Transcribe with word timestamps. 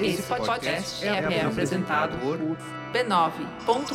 Esse 0.00 0.22
podcast 0.22 1.04
é, 1.04 1.08
é 1.08 1.44
apresentado 1.44 2.18
por 2.18 2.38
b9.com.br. 2.92 3.86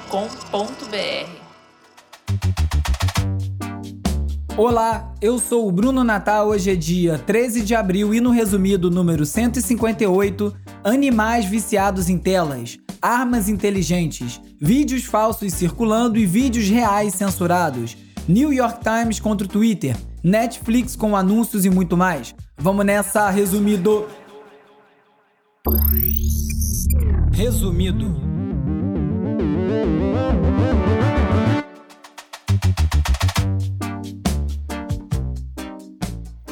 Olá, 4.57 5.13
eu 5.21 5.39
sou 5.39 5.67
o 5.67 5.71
Bruno 5.71 6.03
Natal. 6.03 6.49
Hoje 6.49 6.71
é 6.71 6.75
dia 6.75 7.17
13 7.17 7.61
de 7.61 7.73
abril 7.73 8.13
e 8.13 8.19
no 8.21 8.31
resumido 8.31 8.91
número 8.91 9.25
158, 9.25 10.55
animais 10.83 11.45
viciados 11.45 12.09
em 12.09 12.17
telas, 12.17 12.77
armas 13.01 13.47
inteligentes, 13.47 14.41
vídeos 14.59 15.05
falsos 15.05 15.53
circulando 15.53 16.17
e 16.17 16.25
vídeos 16.25 16.69
reais 16.69 17.13
censurados, 17.13 17.97
New 18.27 18.51
York 18.51 18.79
Times 18.83 19.19
contra 19.19 19.47
o 19.47 19.49
Twitter, 19.49 19.95
Netflix 20.23 20.95
com 20.95 21.15
anúncios 21.15 21.65
e 21.65 21.69
muito 21.69 21.97
mais. 21.97 22.35
Vamos 22.57 22.85
nessa, 22.85 23.29
resumido. 23.29 24.07
Resumido. 27.31 28.31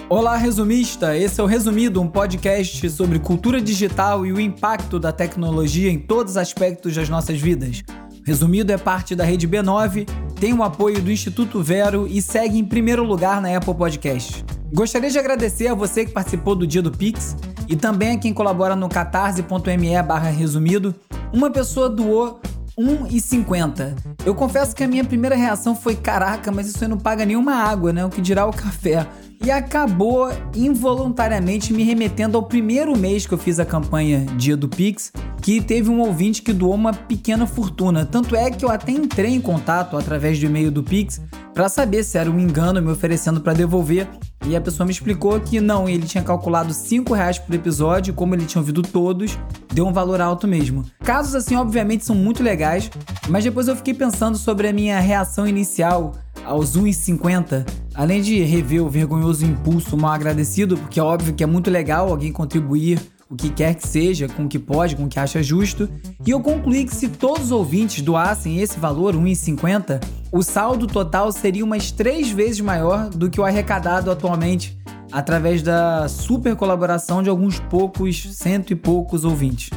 Olá, 0.10 0.36
resumista! 0.36 1.16
Esse 1.16 1.40
é 1.40 1.44
o 1.44 1.46
Resumido, 1.46 2.02
um 2.02 2.08
podcast 2.08 2.90
sobre 2.90 3.20
cultura 3.20 3.62
digital 3.62 4.26
e 4.26 4.34
o 4.34 4.40
impacto 4.40 5.00
da 5.00 5.12
tecnologia 5.12 5.92
em 5.92 6.00
todos 6.00 6.32
os 6.32 6.38
aspectos 6.38 6.96
das 6.96 7.08
nossas 7.08 7.40
vidas. 7.40 7.84
Resumido 8.26 8.72
é 8.72 8.78
parte 8.78 9.16
da 9.16 9.24
rede 9.24 9.48
B9, 9.48 10.08
tem 10.40 10.54
o 10.54 10.64
apoio 10.64 11.02
do 11.02 11.12
Instituto 11.12 11.62
Vero 11.62 12.08
e 12.08 12.22
segue 12.22 12.58
em 12.58 12.64
primeiro 12.64 13.04
lugar 13.04 13.42
na 13.42 13.56
Apple 13.56 13.74
Podcast. 13.74 14.46
Gostaria 14.74 15.10
de 15.10 15.20
agradecer 15.20 15.68
a 15.68 15.74
você 15.74 16.06
que 16.06 16.14
participou 16.14 16.56
do 16.56 16.66
dia 16.66 16.82
do 16.82 16.92
Pix 16.92 17.36
e 17.68 17.76
também 17.76 18.12
a 18.12 18.18
quem 18.18 18.34
colabora 18.34 18.74
no 18.74 18.88
catarse.me 18.88 20.02
barra 20.02 20.30
resumido. 20.30 20.96
Uma 21.34 21.52
pessoa 21.52 21.90
doou 21.90 22.40
1,50. 22.80 23.96
Eu 24.26 24.34
confesso 24.34 24.74
que 24.74 24.84
a 24.84 24.88
minha 24.88 25.04
primeira 25.04 25.36
reação 25.36 25.76
foi: 25.76 25.96
caraca, 25.96 26.52
mas 26.52 26.68
isso 26.68 26.82
aí 26.84 26.90
não 26.90 26.98
paga 26.98 27.26
nenhuma 27.26 27.56
água, 27.56 27.92
né? 27.92 28.06
O 28.06 28.10
que 28.10 28.22
dirá 28.22 28.46
o 28.46 28.54
café. 28.54 29.06
E 29.42 29.50
acabou 29.50 30.30
involuntariamente 30.54 31.72
me 31.72 31.84
remetendo 31.84 32.38
ao 32.38 32.44
primeiro 32.44 32.98
mês 32.98 33.26
que 33.26 33.34
eu 33.34 33.38
fiz 33.38 33.58
a 33.58 33.66
campanha 33.66 34.26
Dia 34.38 34.58
do 34.58 34.68
Pix, 34.68 35.14
que 35.42 35.62
teve 35.62 35.90
um 35.90 36.02
ouvinte 36.02 36.42
que 36.42 36.52
doou 36.52 36.74
uma 36.74 36.94
pequena 36.94 37.48
fortuna. 37.48 38.06
Tanto 38.06 38.36
é 38.36 38.52
que 38.52 38.66
eu 38.66 38.70
até 38.70 38.92
entrei 38.92 39.34
em 39.34 39.40
contato 39.40 39.96
através 39.96 40.38
do 40.38 40.46
e-mail 40.46 40.70
do 40.70 40.84
Pix 40.84 41.22
para 41.54 41.70
saber 41.70 42.04
se 42.04 42.18
era 42.18 42.30
um 42.30 42.40
engano 42.40 42.82
me 42.82 42.92
oferecendo 42.92 43.40
para 43.40 43.54
devolver. 43.54 44.08
E 44.46 44.56
a 44.56 44.62
pessoa 44.62 44.86
me 44.86 44.92
explicou 44.92 45.40
que 45.40 45.60
não, 45.62 45.88
ele 45.88 46.06
tinha 46.06 46.24
calculado 46.24 46.74
5 46.74 47.14
reais 47.14 47.38
por 47.38 47.54
episódio, 47.54 48.14
como 48.14 48.36
ele 48.36 48.46
tinha 48.46 48.62
ouvido 48.62 48.82
todos, 48.82 49.38
deu 49.74 49.86
um 49.86 49.94
valor 49.94 50.22
alto 50.22 50.48
mesmo. 50.48 50.86
Casos 51.04 51.36
assim, 51.36 51.56
obviamente, 51.56 52.06
são 52.06 52.16
muito 52.16 52.44
legais, 52.44 52.90
mas 53.28 53.44
depois 53.44 53.68
eu 53.68 53.76
fiquei 53.76 53.94
pensando 53.94 54.38
sobre 54.38 54.68
a 54.68 54.74
minha 54.74 55.00
reação 55.00 55.48
inicial 55.48 56.14
aos 56.46 56.78
1,50, 56.78 57.66
além 57.94 58.22
de 58.22 58.42
rever 58.44 58.84
o 58.84 58.90
vergonhoso 58.90 59.46
impulso 59.46 59.98
mal 59.98 60.12
agradecido, 60.12 60.78
porque 60.78 61.00
é 61.00 61.04
óbvio 61.04 61.34
que 61.34 61.44
é 61.44 61.48
muito 61.48 61.70
legal 61.70 62.10
alguém 62.10 62.32
contribuir 62.32 63.00
o 63.30 63.36
que 63.36 63.50
quer 63.50 63.76
que 63.76 63.88
seja, 63.88 64.28
com 64.28 64.46
o 64.46 64.48
que 64.48 64.58
pode, 64.58 64.96
com 64.96 65.06
o 65.06 65.08
que 65.08 65.20
acha 65.20 65.44
justo, 65.44 65.88
e 66.26 66.32
eu 66.32 66.40
concluí 66.40 66.84
que 66.84 66.96
se 66.96 67.08
todos 67.08 67.46
os 67.46 67.52
ouvintes 67.52 68.02
doassem 68.02 68.60
esse 68.60 68.80
valor, 68.80 69.16
1,50, 69.16 70.04
o 70.32 70.42
saldo 70.42 70.88
total 70.88 71.32
seria 71.32 71.64
umas 71.64 71.92
três 71.92 72.32
vezes 72.32 72.60
maior 72.60 73.10
do 73.10 73.30
que 73.30 73.40
o 73.40 73.46
arrecadado 73.46 74.10
atualmente 74.10 74.78
através 75.12 75.62
da 75.62 76.08
super 76.08 76.56
colaboração 76.56 77.22
de 77.22 77.30
alguns 77.30 77.60
poucos, 77.60 78.36
cento 78.36 78.72
e 78.72 78.76
poucos 78.76 79.24
ouvintes. 79.26 79.70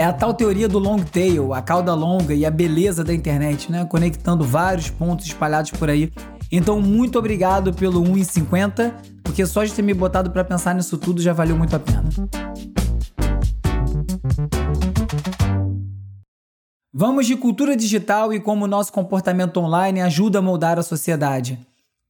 É 0.00 0.04
a 0.04 0.14
tal 0.14 0.32
teoria 0.32 0.66
do 0.66 0.78
long 0.78 0.96
tail, 0.96 1.52
a 1.52 1.60
cauda 1.60 1.92
longa 1.92 2.32
e 2.32 2.46
a 2.46 2.50
beleza 2.50 3.04
da 3.04 3.12
internet, 3.12 3.70
né? 3.70 3.84
Conectando 3.84 4.42
vários 4.42 4.88
pontos 4.88 5.26
espalhados 5.26 5.72
por 5.72 5.90
aí. 5.90 6.10
Então, 6.50 6.80
muito 6.80 7.18
obrigado 7.18 7.70
pelo 7.74 8.02
1,50, 8.02 8.94
porque 9.22 9.44
só 9.44 9.62
de 9.62 9.74
ter 9.74 9.82
me 9.82 9.92
botado 9.92 10.30
para 10.30 10.42
pensar 10.42 10.74
nisso 10.74 10.96
tudo 10.96 11.20
já 11.20 11.34
valeu 11.34 11.54
muito 11.54 11.76
a 11.76 11.78
pena. 11.78 12.08
Vamos 16.90 17.26
de 17.26 17.36
cultura 17.36 17.76
digital 17.76 18.32
e 18.32 18.40
como 18.40 18.64
o 18.64 18.68
nosso 18.68 18.90
comportamento 18.94 19.58
online 19.60 20.00
ajuda 20.00 20.38
a 20.38 20.42
moldar 20.42 20.78
a 20.78 20.82
sociedade. 20.82 21.58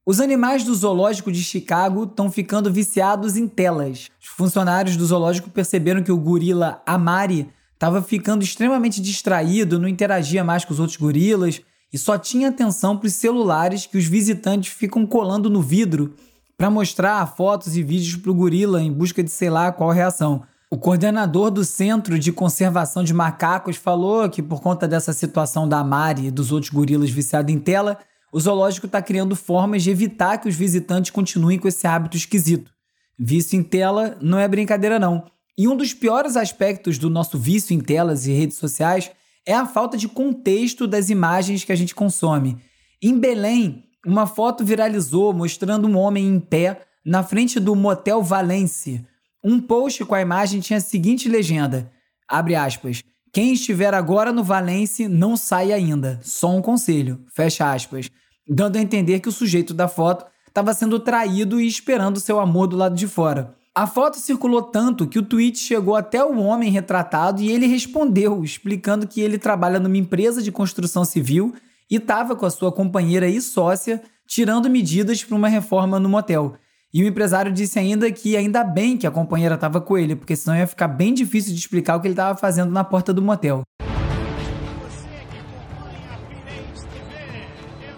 Os 0.05 0.21
animais 0.21 0.63
do 0.63 0.73
zoológico 0.73 1.29
de 1.29 1.43
Chicago 1.43 2.05
estão 2.05 2.31
ficando 2.31 2.71
viciados 2.71 3.35
em 3.35 3.49
telas. 3.49 4.09
Os 4.17 4.27
funcionários 4.27 4.95
do 4.95 5.05
zoológico 5.05 5.49
perceberam 5.49 6.01
que 6.01 6.11
o 6.13 6.17
gorila 6.17 6.81
Amari 6.85 7.49
estava 7.81 7.99
ficando 7.99 8.43
extremamente 8.43 9.01
distraído, 9.01 9.79
não 9.79 9.87
interagia 9.87 10.43
mais 10.43 10.63
com 10.63 10.71
os 10.71 10.79
outros 10.79 10.97
gorilas 10.97 11.61
e 11.91 11.97
só 11.97 12.15
tinha 12.15 12.49
atenção 12.49 12.95
para 12.95 13.07
os 13.07 13.13
celulares 13.13 13.87
que 13.87 13.97
os 13.97 14.05
visitantes 14.05 14.71
ficam 14.71 15.03
colando 15.03 15.49
no 15.49 15.63
vidro 15.63 16.13
para 16.55 16.69
mostrar 16.69 17.25
fotos 17.35 17.75
e 17.75 17.81
vídeos 17.81 18.17
para 18.17 18.29
o 18.29 18.35
gorila 18.35 18.83
em 18.83 18.93
busca 18.93 19.23
de 19.23 19.31
sei 19.31 19.49
lá 19.49 19.71
qual 19.71 19.89
reação. 19.89 20.43
O 20.69 20.77
coordenador 20.77 21.49
do 21.49 21.65
Centro 21.65 22.19
de 22.19 22.31
Conservação 22.31 23.03
de 23.03 23.15
Macacos 23.15 23.77
falou 23.77 24.29
que, 24.29 24.43
por 24.43 24.61
conta 24.61 24.87
dessa 24.87 25.11
situação 25.11 25.67
da 25.67 25.83
Mari 25.83 26.27
e 26.27 26.31
dos 26.31 26.51
outros 26.51 26.71
gorilas 26.71 27.09
viciados 27.09 27.51
em 27.51 27.57
tela, 27.57 27.97
o 28.31 28.39
zoológico 28.39 28.85
está 28.85 29.01
criando 29.01 29.35
formas 29.35 29.81
de 29.81 29.89
evitar 29.89 30.37
que 30.37 30.47
os 30.47 30.55
visitantes 30.55 31.09
continuem 31.09 31.57
com 31.57 31.67
esse 31.67 31.87
hábito 31.87 32.15
esquisito. 32.15 32.71
Vício 33.17 33.57
em 33.59 33.63
tela 33.63 34.17
não 34.21 34.37
é 34.37 34.47
brincadeira, 34.47 34.99
não. 34.99 35.25
E 35.57 35.67
um 35.67 35.75
dos 35.75 35.93
piores 35.93 36.35
aspectos 36.35 36.97
do 36.97 37.09
nosso 37.09 37.37
vício 37.37 37.73
em 37.73 37.79
telas 37.79 38.25
e 38.25 38.31
redes 38.31 38.57
sociais 38.57 39.11
é 39.45 39.53
a 39.53 39.65
falta 39.65 39.97
de 39.97 40.07
contexto 40.07 40.87
das 40.87 41.09
imagens 41.09 41.63
que 41.63 41.71
a 41.71 41.75
gente 41.75 41.95
consome. 41.95 42.57
Em 43.01 43.17
Belém, 43.17 43.83
uma 44.05 44.27
foto 44.27 44.63
viralizou 44.63 45.33
mostrando 45.33 45.87
um 45.87 45.97
homem 45.97 46.27
em 46.27 46.39
pé 46.39 46.81
na 47.05 47.23
frente 47.23 47.59
do 47.59 47.75
Motel 47.75 48.21
Valence 48.21 49.05
um 49.43 49.59
post 49.59 50.05
com 50.05 50.13
a 50.13 50.21
imagem 50.21 50.59
tinha 50.59 50.77
a 50.77 50.81
seguinte 50.81 51.27
legenda: 51.27 51.91
abre 52.27 52.55
aspas. 52.55 53.03
Quem 53.33 53.53
estiver 53.53 53.93
agora 53.93 54.31
no 54.31 54.43
Valence 54.43 55.07
não 55.07 55.37
sai 55.37 55.71
ainda. 55.71 56.19
Só 56.21 56.53
um 56.55 56.61
conselho. 56.61 57.23
Fecha 57.33 57.71
aspas. 57.71 58.09
Dando 58.47 58.75
a 58.75 58.81
entender 58.81 59.21
que 59.21 59.29
o 59.29 59.31
sujeito 59.31 59.73
da 59.73 59.87
foto 59.87 60.25
estava 60.47 60.73
sendo 60.73 60.99
traído 60.99 61.61
e 61.61 61.65
esperando 61.65 62.19
seu 62.19 62.39
amor 62.39 62.67
do 62.67 62.75
lado 62.75 62.93
de 62.93 63.07
fora. 63.07 63.55
A 63.73 63.87
foto 63.87 64.17
circulou 64.17 64.63
tanto 64.63 65.07
que 65.07 65.17
o 65.17 65.23
tweet 65.23 65.57
chegou 65.57 65.95
até 65.95 66.21
o 66.21 66.37
homem 66.39 66.69
retratado 66.69 67.41
e 67.41 67.49
ele 67.49 67.67
respondeu, 67.67 68.43
explicando 68.43 69.07
que 69.07 69.21
ele 69.21 69.37
trabalha 69.37 69.79
numa 69.79 69.95
empresa 69.95 70.41
de 70.41 70.51
construção 70.51 71.05
civil 71.05 71.55
e 71.89 71.95
estava 71.95 72.35
com 72.35 72.45
a 72.45 72.49
sua 72.49 72.69
companheira 72.69 73.29
e 73.29 73.39
sócia 73.39 74.03
tirando 74.27 74.69
medidas 74.69 75.23
para 75.23 75.37
uma 75.37 75.47
reforma 75.47 76.01
no 76.01 76.09
motel. 76.09 76.55
E 76.93 77.01
o 77.01 77.07
empresário 77.07 77.49
disse 77.49 77.79
ainda 77.79 78.11
que 78.11 78.35
ainda 78.35 78.61
bem 78.61 78.97
que 78.97 79.07
a 79.07 79.11
companheira 79.11 79.55
estava 79.55 79.79
com 79.79 79.97
ele, 79.97 80.17
porque 80.17 80.35
senão 80.35 80.57
ia 80.57 80.67
ficar 80.67 80.89
bem 80.89 81.13
difícil 81.13 81.53
de 81.53 81.59
explicar 81.59 81.95
o 81.95 82.01
que 82.01 82.07
ele 82.07 82.13
estava 82.13 82.37
fazendo 82.37 82.73
na 82.73 82.83
porta 82.83 83.13
do 83.13 83.21
motel. 83.21 83.61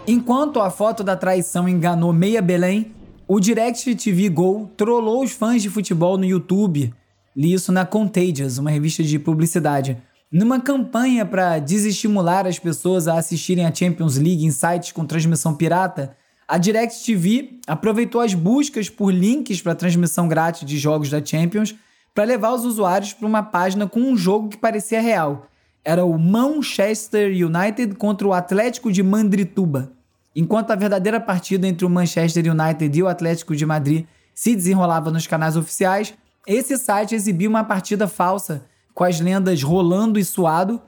Enquanto 0.08 0.62
a 0.62 0.70
foto 0.70 1.04
da 1.04 1.16
traição 1.16 1.68
enganou 1.68 2.14
meia 2.14 2.44
Belém, 2.44 2.94
o 3.28 3.40
Direct 3.40 3.96
TV 3.96 4.30
Go 4.30 4.70
trollou 4.76 5.24
os 5.24 5.32
fãs 5.32 5.62
de 5.62 5.70
futebol 5.70 6.18
no 6.18 6.26
YouTube. 6.26 6.94
Li 7.36 7.54
isso 7.54 7.72
na 7.72 7.86
Contagious, 7.86 8.58
uma 8.58 8.70
revista 8.70 9.02
de 9.02 9.18
publicidade. 9.18 9.98
Numa 10.32 10.60
campanha 10.60 11.26
para 11.26 11.60
desestimular 11.60 12.46
as 12.46 12.60
pessoas 12.60 13.08
a 13.08 13.18
assistirem 13.18 13.66
a 13.66 13.74
Champions 13.74 14.18
League 14.18 14.46
em 14.46 14.52
sites 14.52 14.92
com 14.92 15.06
transmissão 15.06 15.56
pirata, 15.56 16.16
a 16.48 16.58
DirecTV 16.58 17.60
aproveitou 17.66 18.20
as 18.20 18.34
buscas 18.34 18.90
por 18.90 19.14
links 19.14 19.62
para 19.62 19.76
transmissão 19.76 20.28
grátis 20.28 20.68
de 20.68 20.78
jogos 20.78 21.10
da 21.10 21.24
Champions 21.24 21.76
para 22.14 22.26
levar 22.26 22.54
os 22.54 22.66
usuários 22.66 23.14
para 23.14 23.28
uma 23.28 23.42
página 23.42 23.88
com 23.88 24.02
um 24.02 24.18
jogo 24.18 24.50
que 24.50 24.58
parecia 24.58 25.02
real. 25.02 25.48
Era 25.84 26.04
o 26.04 26.18
Manchester 26.18 27.32
United 27.32 27.96
contra 27.96 28.28
o 28.28 28.34
Atlético 28.34 28.92
de 28.92 29.02
Mandrituba. 29.02 29.92
Enquanto 30.36 30.72
a 30.72 30.76
verdadeira 30.76 31.20
partida 31.20 31.68
entre 31.68 31.86
o 31.86 31.90
Manchester 31.90 32.44
United 32.52 32.98
e 32.98 33.04
o 33.04 33.08
Atlético 33.08 33.56
de 33.56 33.66
Madrid 33.66 34.06
se 34.34 34.56
desenrolava 34.56 35.12
nos 35.12 35.28
canais 35.28 35.56
oficiais, 35.56 36.14
esse 36.48 36.78
site 36.78 37.14
exibia 37.14 37.48
uma 37.48 37.64
partida 37.64 38.08
falsa 38.08 38.66
com 38.94 39.04
as 39.04 39.20
lendas 39.20 39.62
Rolando 39.62 40.20
e 40.20 40.26
Suado, 40.26 40.82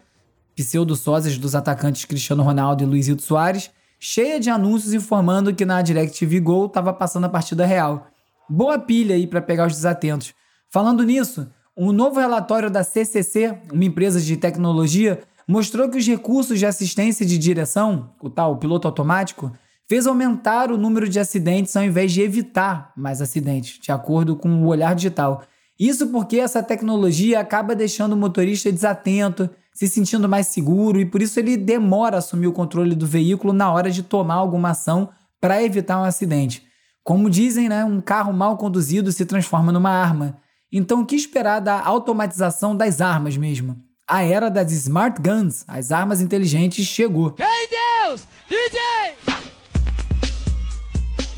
pseudo-sósias 0.56 1.38
dos 1.38 1.56
atacantes 1.56 2.06
Cristiano 2.06 2.44
Ronaldo 2.44 2.84
e 2.84 2.86
Luizito 2.86 3.22
Soares, 3.22 3.72
cheia 4.00 4.40
de 4.40 4.50
anúncios 4.50 4.94
informando 4.94 5.54
que 5.54 5.66
na 5.66 5.82
DirecTV 5.82 6.40
Go 6.40 6.66
estava 6.66 6.94
passando 6.94 7.26
a 7.26 7.30
partida 7.30 7.66
real. 7.66 8.08
Boa 8.50 8.78
pilha 8.80 9.16
aí 9.16 9.28
para 9.28 9.42
pegar 9.42 9.68
os 9.68 9.74
desatentos. 9.74 10.34
Falando 10.70 11.04
nisso, 11.04 11.48
um 11.76 11.92
novo 11.92 12.20
relatório 12.20 12.70
da 12.70 12.84
CCC, 12.84 13.58
uma 13.72 13.86
empresa 13.86 14.22
de 14.22 14.38
tecnologia, 14.38 15.22
mostrou 15.48 15.90
que 15.90 15.98
os 15.98 16.08
recursos 16.08 16.60
de 16.60 16.66
assistência 16.66 17.26
de 17.26 17.38
direção, 17.38 18.12
o 18.22 18.30
tal 18.30 18.58
piloto 18.58 18.88
automático, 18.88 19.52
fez 19.88 20.08
aumentar 20.08 20.72
o 20.72 20.78
número 20.78 21.08
de 21.08 21.20
acidentes 21.20 21.76
ao 21.76 21.84
invés 21.84 22.12
de 22.12 22.22
evitar 22.22 22.92
mais 22.98 23.22
acidentes, 23.22 23.80
de 23.80 23.92
acordo 23.92 24.36
com 24.36 24.50
o 24.64 24.68
olhar 24.68 24.96
digital. 24.96 25.44
Isso 25.80 26.08
porque 26.08 26.38
essa 26.38 26.64
tecnologia 26.64 27.40
acaba 27.40 27.76
deixando 27.76 28.14
o 28.14 28.18
motorista 28.18 28.72
desatento, 28.72 29.50
se 29.74 29.88
sentindo 29.88 30.28
mais 30.28 30.48
seguro 30.48 31.00
e 31.00 31.06
por 31.06 31.22
isso 31.22 31.40
ele 31.40 31.58
demora 31.58 32.16
a 32.16 32.20
assumir 32.20 32.48
o 32.48 32.54
controle 32.54 32.96
do 32.96 33.06
veículo 33.06 33.54
na 33.54 33.72
hora 33.72 33.92
de 33.92 34.02
tomar 34.02 34.36
alguma 34.36 34.70
ação 34.70 35.10
para 35.40 35.62
evitar 35.62 36.00
um 36.00 36.06
acidente. 36.06 36.66
Como 37.04 37.30
dizem, 37.30 37.70
né, 37.70 37.86
um 37.86 38.02
carro 38.02 38.34
mal 38.34 38.58
conduzido 38.58 39.12
se 39.12 39.26
transforma 39.26 39.72
numa 39.72 39.92
arma. 39.92 40.38
Então, 40.72 41.02
o 41.02 41.06
que 41.06 41.16
esperar 41.16 41.60
da 41.60 41.80
automatização 41.82 42.76
das 42.76 43.00
armas 43.00 43.38
mesmo? 43.38 43.78
A 44.07 44.22
era 44.22 44.52
das 44.52 44.72
smart 44.72 45.19
guns, 45.19 45.66
as 45.68 45.92
armas 45.92 46.22
inteligentes, 46.22 46.86
chegou. 46.86 47.36
Ei 47.40 48.06
Deus! 48.06 48.22
DJ! 48.48 48.80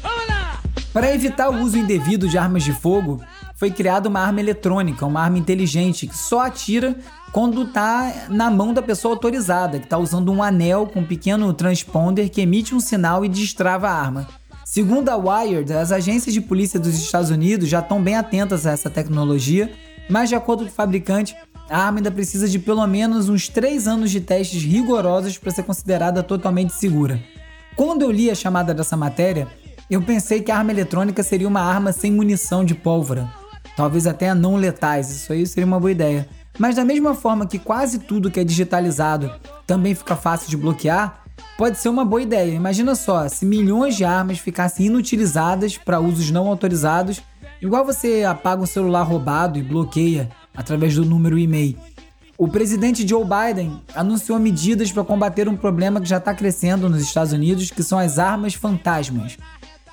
Vamos 0.03 0.27
lá! 0.27 0.61
Para 0.91 1.15
evitar 1.15 1.49
o 1.49 1.61
uso 1.61 1.77
indevido 1.77 2.27
de 2.27 2.37
armas 2.37 2.65
de 2.65 2.73
fogo, 2.73 3.21
foi 3.55 3.71
criada 3.71 4.09
uma 4.09 4.19
arma 4.19 4.41
eletrônica, 4.41 5.05
uma 5.05 5.21
arma 5.21 5.37
inteligente 5.37 6.07
que 6.07 6.17
só 6.17 6.41
atira 6.41 6.97
quando 7.31 7.63
está 7.63 8.25
na 8.27 8.51
mão 8.51 8.73
da 8.73 8.81
pessoa 8.81 9.13
autorizada, 9.13 9.79
que 9.79 9.85
está 9.85 9.97
usando 9.97 10.29
um 10.29 10.43
anel 10.43 10.87
com 10.87 10.99
um 10.99 11.05
pequeno 11.05 11.53
transponder 11.53 12.29
que 12.29 12.41
emite 12.41 12.75
um 12.75 12.81
sinal 12.81 13.23
e 13.23 13.29
destrava 13.29 13.87
a 13.87 13.93
arma. 13.93 14.27
Segundo 14.65 15.07
a 15.07 15.15
Wired, 15.15 15.71
as 15.71 15.93
agências 15.93 16.33
de 16.33 16.41
polícia 16.41 16.77
dos 16.77 16.95
Estados 16.95 17.29
Unidos 17.29 17.69
já 17.69 17.79
estão 17.79 18.03
bem 18.03 18.17
atentas 18.17 18.67
a 18.67 18.71
essa 18.71 18.89
tecnologia, 18.89 19.71
mas 20.09 20.27
de 20.27 20.35
acordo 20.35 20.65
com 20.65 20.69
o 20.69 20.73
fabricante, 20.73 21.33
a 21.69 21.79
arma 21.79 21.99
ainda 21.99 22.11
precisa 22.11 22.47
de 22.47 22.59
pelo 22.59 22.85
menos 22.87 23.29
uns 23.29 23.47
3 23.49 23.87
anos 23.87 24.11
de 24.11 24.21
testes 24.21 24.63
rigorosos 24.63 25.37
para 25.37 25.51
ser 25.51 25.63
considerada 25.63 26.23
totalmente 26.23 26.73
segura. 26.73 27.21
Quando 27.75 28.01
eu 28.01 28.11
li 28.11 28.29
a 28.31 28.35
chamada 28.35 28.73
dessa 28.73 28.97
matéria, 28.97 29.47
eu 29.89 30.01
pensei 30.01 30.41
que 30.41 30.51
a 30.51 30.57
arma 30.57 30.71
eletrônica 30.71 31.21
seria 31.23 31.47
uma 31.47 31.61
arma 31.61 31.91
sem 31.91 32.11
munição 32.11 32.63
de 32.65 32.73
pólvora, 32.73 33.31
talvez 33.75 34.07
até 34.07 34.33
não 34.33 34.55
letais, 34.55 35.09
isso 35.09 35.31
aí 35.31 35.45
seria 35.45 35.67
uma 35.67 35.79
boa 35.79 35.91
ideia. 35.91 36.27
Mas 36.57 36.75
da 36.75 36.83
mesma 36.83 37.13
forma 37.13 37.45
que 37.45 37.59
quase 37.59 37.99
tudo 37.99 38.31
que 38.31 38.39
é 38.39 38.43
digitalizado 38.43 39.31
também 39.65 39.93
fica 39.93 40.15
fácil 40.15 40.49
de 40.49 40.57
bloquear, 40.57 41.23
pode 41.57 41.77
ser 41.77 41.89
uma 41.89 42.03
boa 42.03 42.21
ideia. 42.21 42.51
Imagina 42.51 42.95
só, 42.95 43.27
se 43.27 43.45
milhões 43.45 43.95
de 43.95 44.03
armas 44.03 44.39
ficassem 44.39 44.87
inutilizadas 44.87 45.77
para 45.77 45.99
usos 45.99 46.31
não 46.31 46.47
autorizados, 46.47 47.21
igual 47.61 47.85
você 47.85 48.23
apaga 48.23 48.63
um 48.63 48.65
celular 48.65 49.03
roubado 49.03 49.59
e 49.59 49.63
bloqueia 49.63 50.29
através 50.57 50.95
do 50.95 51.05
número 51.05 51.37
e-mail. 51.37 51.77
O 52.37 52.47
presidente 52.47 53.07
Joe 53.07 53.23
Biden 53.23 53.79
anunciou 53.95 54.37
medidas 54.39 54.91
para 54.91 55.03
combater 55.03 55.47
um 55.47 55.55
problema 55.55 56.01
que 56.01 56.09
já 56.09 56.17
está 56.17 56.33
crescendo 56.33 56.89
nos 56.89 57.01
Estados 57.01 57.31
Unidos, 57.31 57.71
que 57.71 57.81
são 57.81 57.97
as 57.97 58.19
armas 58.19 58.53
fantasmas. 58.53 59.37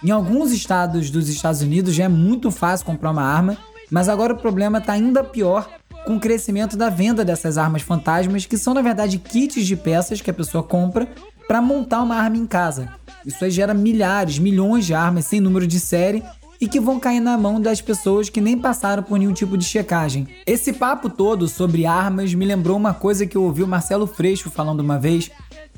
Em 0.02 0.10
alguns 0.10 0.50
estados 0.50 1.10
dos 1.10 1.28
Estados 1.28 1.62
Unidos 1.62 1.94
já 1.94 2.04
é 2.04 2.08
muito 2.08 2.50
fácil 2.50 2.84
comprar 2.84 3.12
uma 3.12 3.22
arma, 3.22 3.56
mas 3.90 4.08
agora 4.08 4.34
o 4.34 4.38
problema 4.38 4.78
está 4.78 4.92
ainda 4.92 5.22
pior 5.22 5.70
com 6.04 6.16
o 6.16 6.20
crescimento 6.20 6.76
da 6.76 6.90
venda 6.90 7.24
dessas 7.24 7.56
armas 7.56 7.80
fantasmas, 7.80 8.44
que 8.44 8.58
são 8.58 8.74
na 8.74 8.82
verdade 8.82 9.18
kits 9.18 9.64
de 9.64 9.76
peças 9.76 10.20
que 10.20 10.30
a 10.30 10.34
pessoa 10.34 10.62
compra 10.62 11.08
para 11.46 11.62
montar 11.62 12.02
uma 12.02 12.16
arma 12.16 12.36
em 12.36 12.46
casa. 12.46 12.90
Isso 13.24 13.42
aí 13.42 13.50
gera 13.50 13.72
milhares, 13.72 14.38
milhões 14.38 14.84
de 14.84 14.92
armas 14.92 15.24
sem 15.24 15.40
número 15.40 15.66
de 15.66 15.80
série 15.80 16.22
e 16.64 16.66
que 16.66 16.80
vão 16.80 16.98
cair 16.98 17.20
na 17.20 17.36
mão 17.36 17.60
das 17.60 17.82
pessoas 17.82 18.30
que 18.30 18.40
nem 18.40 18.56
passaram 18.56 19.02
por 19.02 19.18
nenhum 19.18 19.34
tipo 19.34 19.54
de 19.58 19.66
checagem. 19.66 20.26
Esse 20.46 20.72
papo 20.72 21.10
todo 21.10 21.46
sobre 21.46 21.84
armas 21.84 22.32
me 22.32 22.46
lembrou 22.46 22.74
uma 22.74 22.94
coisa 22.94 23.26
que 23.26 23.36
eu 23.36 23.42
ouvi 23.42 23.62
o 23.62 23.68
Marcelo 23.68 24.06
Freixo 24.06 24.48
falando 24.48 24.80
uma 24.80 24.98
vez, 24.98 25.30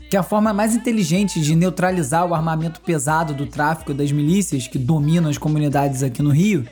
que 0.09 0.17
a 0.17 0.23
forma 0.23 0.53
mais 0.53 0.77
inteligente 0.77 1.41
de 1.41 1.57
neutralizar 1.57 2.25
o 2.25 2.33
armamento 2.33 2.81
pesado 2.81 3.35
do 3.35 3.47
tráfico 3.47 3.93
das 3.93 4.13
milícias 4.13 4.69
que 4.69 4.79
dominam 4.79 5.29
as 5.29 5.37
comunidades 5.37 6.05
aqui 6.05 6.23
no 6.23 6.31
Rio 6.31 6.65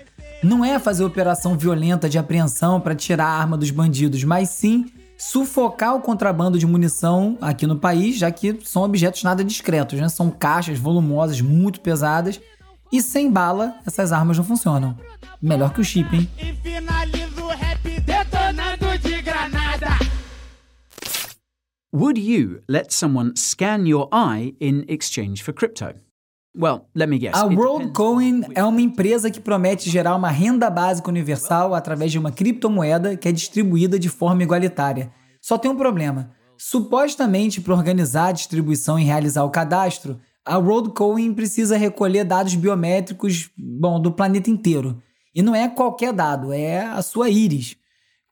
não 0.45 0.65
é 0.65 0.79
fazer 0.79 1.03
operação 1.03 1.59
violenta 1.59 2.09
de 2.09 2.17
apreensão 2.17 2.81
para 2.81 2.95
tirar 2.95 3.27
a 3.27 3.41
arma 3.41 3.57
dos 3.57 3.73
bandidos, 3.73 4.23
mas 4.23 4.49
sim 4.51 4.87
sufocar 5.19 5.97
o 5.97 6.01
contrabando 6.01 6.57
de 6.57 6.67
munição 6.69 7.37
aqui 7.41 7.67
no 7.67 7.77
país, 7.81 8.17
já 8.17 8.31
que 8.31 8.61
são 8.63 8.85
objetos 8.85 9.25
nada 9.25 9.43
discretos, 9.43 9.99
né? 9.99 10.09
São 10.09 10.31
caixas 10.31 10.79
volumosas, 10.79 11.41
muito 11.41 11.81
pesadas, 11.81 12.41
e 12.94 13.02
sem 13.02 13.29
bala 13.29 13.75
essas 13.85 14.12
armas 14.12 14.38
não 14.38 14.44
funcionam. 14.44 14.96
Melhor 15.43 15.73
que 15.73 15.81
o 15.81 15.85
chip, 15.85 16.14
hein? 16.14 16.31
E 16.38 16.52
finaliza 16.62 17.43
o 17.43 17.49
rap 17.49 17.82
detonando 17.82 18.99
de 19.02 19.20
granada. 19.20 19.88
Would 21.93 22.20
you 22.20 22.62
let 22.69 22.93
someone 22.93 23.32
scan 23.37 23.88
your 23.88 24.08
eye 24.12 24.55
in 24.61 24.85
exchange 24.88 25.43
for 25.43 25.52
crypto? 25.52 25.94
Well, 26.56 26.87
let 26.94 27.08
me 27.08 27.19
guess. 27.19 27.35
A 27.35 27.46
WorldCoin 27.46 28.43
é 28.55 28.62
uma 28.62 28.81
empresa 28.81 29.29
que 29.29 29.41
promete 29.41 29.91
gerar 29.91 30.14
uma 30.14 30.31
renda 30.31 30.70
básica 30.70 31.08
universal 31.08 31.75
através 31.75 32.12
de 32.12 32.19
uma 32.19 32.31
criptomoeda 32.31 33.17
que 33.17 33.26
é 33.29 33.32
distribuída 33.32 33.99
de 33.99 34.08
forma 34.08 34.44
igualitária. 34.44 35.11
Só 35.43 35.58
tem 35.58 35.69
um 35.69 35.76
problema. 35.76 36.31
Supostamente, 36.56 37.61
para 37.61 37.75
organizar 37.75 38.29
a 38.29 38.32
distribuição 38.32 39.00
e 39.00 39.02
realizar 39.02 39.43
o 39.43 39.50
cadastro, 39.50 40.20
a 40.44 40.58
WorldCoin 40.58 41.32
precisa 41.32 41.76
recolher 41.76 42.25
dados 42.25 42.55
biométricos, 42.55 43.50
bom, 43.56 44.00
do 44.00 44.12
planeta 44.12 44.50
inteiro. 44.50 45.02
E 45.35 45.43
não 45.43 45.55
é 45.55 45.69
qualquer 45.69 46.12
dado, 46.12 46.52
é 46.52 46.82
a 46.82 47.00
sua 47.02 47.31
íris. 47.31 47.76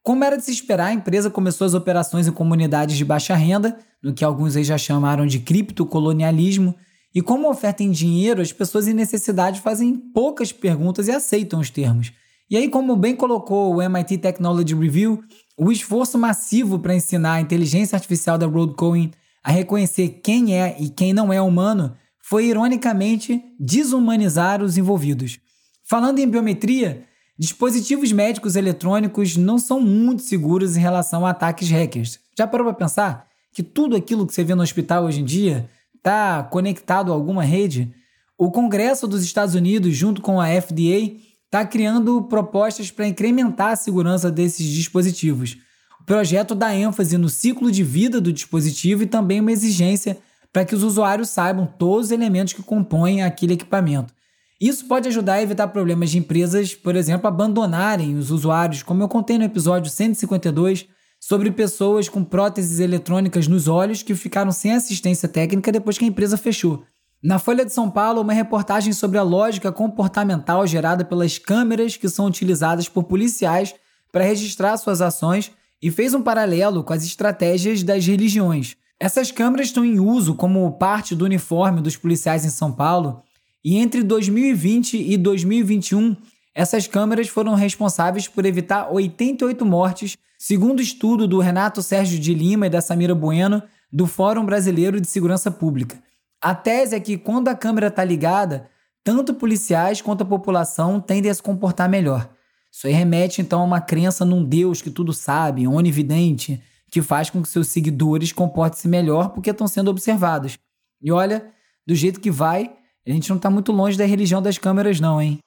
Como 0.03 0.23
era 0.23 0.37
de 0.37 0.45
se 0.45 0.51
esperar, 0.51 0.89
a 0.89 0.93
empresa 0.93 1.31
começou 1.31 1.67
as 1.67 1.75
operações 1.75 2.27
em 2.27 2.33
comunidades 2.33 2.97
de 2.97 3.05
baixa 3.05 3.35
renda, 3.35 3.79
no 4.03 4.13
que 4.13 4.25
alguns 4.25 4.57
aí 4.57 4.65
já 4.65 4.77
chamaram 4.77 5.27
de 5.27 5.39
criptocolonialismo, 5.39 6.75
e 7.15 7.23
como 7.23 7.49
oferta 7.49 7.83
em 7.83 7.91
dinheiro, 7.91 8.41
as 8.41 8.53
pessoas 8.53 8.89
em 8.89 8.95
necessidade 8.95 9.61
fazem 9.61 9.97
poucas 9.97 10.51
perguntas 10.51 11.09
e 11.09 11.13
aceitam 11.13 11.61
os 11.61 11.71
termos. 11.71 12.13
E 12.51 12.57
aí, 12.57 12.69
como 12.69 12.97
bem 12.97 13.15
colocou 13.15 13.75
o 13.75 13.83
MIT 13.83 14.19
Technology 14.19 14.75
Review, 14.75 15.23
o 15.57 15.71
esforço 15.71 16.19
massivo 16.19 16.79
para 16.79 16.95
ensinar 16.95 17.35
a 17.35 17.41
inteligência 17.41 17.97
artificial 17.97 18.37
da 18.37 18.47
WorldCoin 18.47 19.11
a 19.45 19.51
reconhecer 19.51 20.21
quem 20.23 20.59
é 20.59 20.77
e 20.79 20.89
quem 20.89 21.13
não 21.13 21.33
é 21.33 21.41
humano 21.41 21.95
foi, 22.33 22.47
ironicamente, 22.47 23.45
desumanizar 23.61 24.63
os 24.63 24.79
envolvidos. 24.79 25.39
Falando 25.85 26.19
em 26.19 26.27
biometria, 26.27 27.05
dispositivos 27.39 28.11
médicos 28.11 28.57
eletrônicos 28.57 29.37
não 29.37 29.59
são 29.59 29.79
muito 29.79 30.23
seguros 30.23 30.75
em 30.75 30.81
relação 30.81 31.27
a 31.27 31.31
ataques 31.33 31.69
hackers. 31.69 32.19
Já 32.39 32.47
parou 32.47 32.69
para 32.69 32.75
pensar 32.75 33.27
que 33.53 33.63
tudo 33.63 33.95
aquilo 33.95 34.27
que 34.27 34.33
você 34.33 34.43
vê 34.43 34.55
no 34.55 34.63
hospital 34.63 35.05
hoje 35.05 35.21
em 35.21 35.27
dia 35.27 35.69
está 35.95 36.43
conectado 36.43 37.13
a 37.13 37.15
alguma 37.15 37.45
rede, 37.45 37.95
o 38.39 38.51
Congresso 38.51 39.07
dos 39.07 39.23
Estados 39.23 39.55
Unidos, 39.55 39.95
junto 39.95 40.23
com 40.23 40.41
a 40.41 40.47
FDA, 40.59 41.13
está 41.45 41.67
criando 41.67 42.23
propostas 42.23 42.91
para 42.91 43.07
incrementar 43.07 43.73
a 43.73 43.77
segurança 43.77 44.31
desses 44.31 44.67
dispositivos. 44.69 45.59
O 46.01 46.05
projeto 46.05 46.55
dá 46.55 46.75
ênfase 46.75 47.19
no 47.19 47.29
ciclo 47.29 47.71
de 47.71 47.85
vida 47.85 48.23
do 48.23 48.33
dispositivo 48.33 49.03
e 49.03 49.07
também 49.07 49.39
uma 49.39 49.53
exigência 49.53 50.17
para 50.53 50.65
que 50.65 50.75
os 50.75 50.83
usuários 50.83 51.31
saibam 51.31 51.67
todos 51.67 52.07
os 52.07 52.13
elementos 52.13 52.53
que 52.53 52.63
compõem 52.63 53.23
aquele 53.23 53.55
equipamento. 53.55 54.13
Isso 54.61 54.87
pode 54.87 55.09
ajudar 55.09 55.35
a 55.35 55.43
evitar 55.43 55.67
problemas 55.69 56.11
de 56.11 56.19
empresas, 56.19 56.75
por 56.75 56.95
exemplo, 56.95 57.27
abandonarem 57.27 58.17
os 58.17 58.31
usuários, 58.31 58.83
como 58.83 59.03
eu 59.03 59.09
contei 59.09 59.39
no 59.39 59.45
episódio 59.45 59.91
152 59.91 60.87
sobre 61.19 61.51
pessoas 61.51 62.09
com 62.09 62.23
próteses 62.23 62.79
eletrônicas 62.79 63.49
nos 63.49 63.67
olhos 63.67 64.03
que 64.03 64.15
ficaram 64.15 64.53
sem 64.53 64.73
assistência 64.73 65.29
técnica 65.29 65.73
depois 65.73 65.97
que 65.97 66.05
a 66.05 66.09
empresa 66.09 66.37
fechou. 66.37 66.85
Na 67.23 67.39
Folha 67.39 67.65
de 67.65 67.73
São 67.73 67.89
Paulo, 67.89 68.21
uma 68.21 68.33
reportagem 68.33 68.93
sobre 68.93 69.17
a 69.19 69.23
lógica 69.23 69.71
comportamental 69.71 70.67
gerada 70.67 71.05
pelas 71.05 71.39
câmeras 71.39 71.97
que 71.97 72.09
são 72.09 72.27
utilizadas 72.27 72.89
por 72.89 73.05
policiais 73.05 73.75
para 74.11 74.25
registrar 74.25 74.77
suas 74.77 75.01
ações 75.01 75.51
e 75.81 75.91
fez 75.91 76.15
um 76.15 76.23
paralelo 76.23 76.85
com 76.85 76.93
as 76.93 77.05
estratégias 77.05 77.83
das 77.83 78.07
religiões. 78.07 78.77
Essas 79.03 79.33
câmeras 79.33 79.67
estão 79.67 79.85
em 79.85 79.99
uso 79.99 80.33
como 80.33 80.71
parte 80.75 81.13
do 81.13 81.25
uniforme 81.25 81.81
dos 81.81 81.97
policiais 81.97 82.45
em 82.45 82.51
São 82.51 82.71
Paulo 82.71 83.21
e 83.65 83.77
entre 83.77 84.01
2020 84.01 84.97
e 84.97 85.17
2021 85.17 86.17
essas 86.55 86.87
câmeras 86.87 87.27
foram 87.27 87.55
responsáveis 87.57 88.29
por 88.29 88.47
evitar 88.47 88.93
88 88.93 89.67
mortes, 89.67 90.17
segundo 90.39 90.81
estudo 90.81 91.27
do 91.27 91.41
Renato 91.41 91.83
Sérgio 91.83 92.17
de 92.17 92.33
Lima 92.33 92.69
e 92.69 92.71
da 92.71 92.81
Samira 92.81 93.13
Bueno, 93.13 93.61
do 93.93 94.07
Fórum 94.07 94.47
Brasileiro 94.47 95.01
de 95.01 95.09
Segurança 95.09 95.51
Pública. 95.51 96.01
A 96.41 96.55
tese 96.55 96.95
é 96.95 97.01
que 97.01 97.19
quando 97.19 97.49
a 97.49 97.57
câmera 97.57 97.89
está 97.89 98.05
ligada, 98.05 98.69
tanto 99.03 99.35
policiais 99.35 100.01
quanto 100.01 100.23
a 100.23 100.27
população 100.27 101.01
tendem 101.01 101.29
a 101.29 101.35
se 101.35 101.43
comportar 101.43 101.89
melhor. 101.89 102.31
Isso 102.71 102.87
aí 102.87 102.93
remete 102.93 103.43
então 103.43 103.63
a 103.63 103.65
uma 103.65 103.81
crença 103.81 104.25
num 104.25 104.45
Deus 104.45 104.81
que 104.81 104.91
tudo 104.91 105.13
sabe, 105.13 105.67
onividente, 105.67 106.63
que 106.93 107.01
faz 107.01 107.31
com 107.31 107.41
que 107.41 107.49
seus 107.49 107.69
seguidores 107.69 108.33
comportem-se 108.33 108.87
melhor 108.87 109.31
porque 109.31 109.49
estão 109.49 109.67
sendo 109.67 109.91
observados. 109.91 110.59
E 111.01 111.11
olha, 111.11 111.51
do 111.87 111.95
jeito 111.95 112.21
que 112.21 112.31
vai, 112.31 112.71
a 113.07 113.11
gente 113.11 113.31
não 113.31 113.39
está 113.39 113.49
muito 113.49 113.73
longe 113.73 113.97
da 113.97 114.05
religião 114.05 114.43
das 114.43 114.59
câmeras, 114.59 115.01
não, 115.01 115.21
hein? 115.21 115.39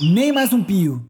Nem 0.00 0.32
mais 0.32 0.52
um 0.52 0.64
pio. 0.64 1.06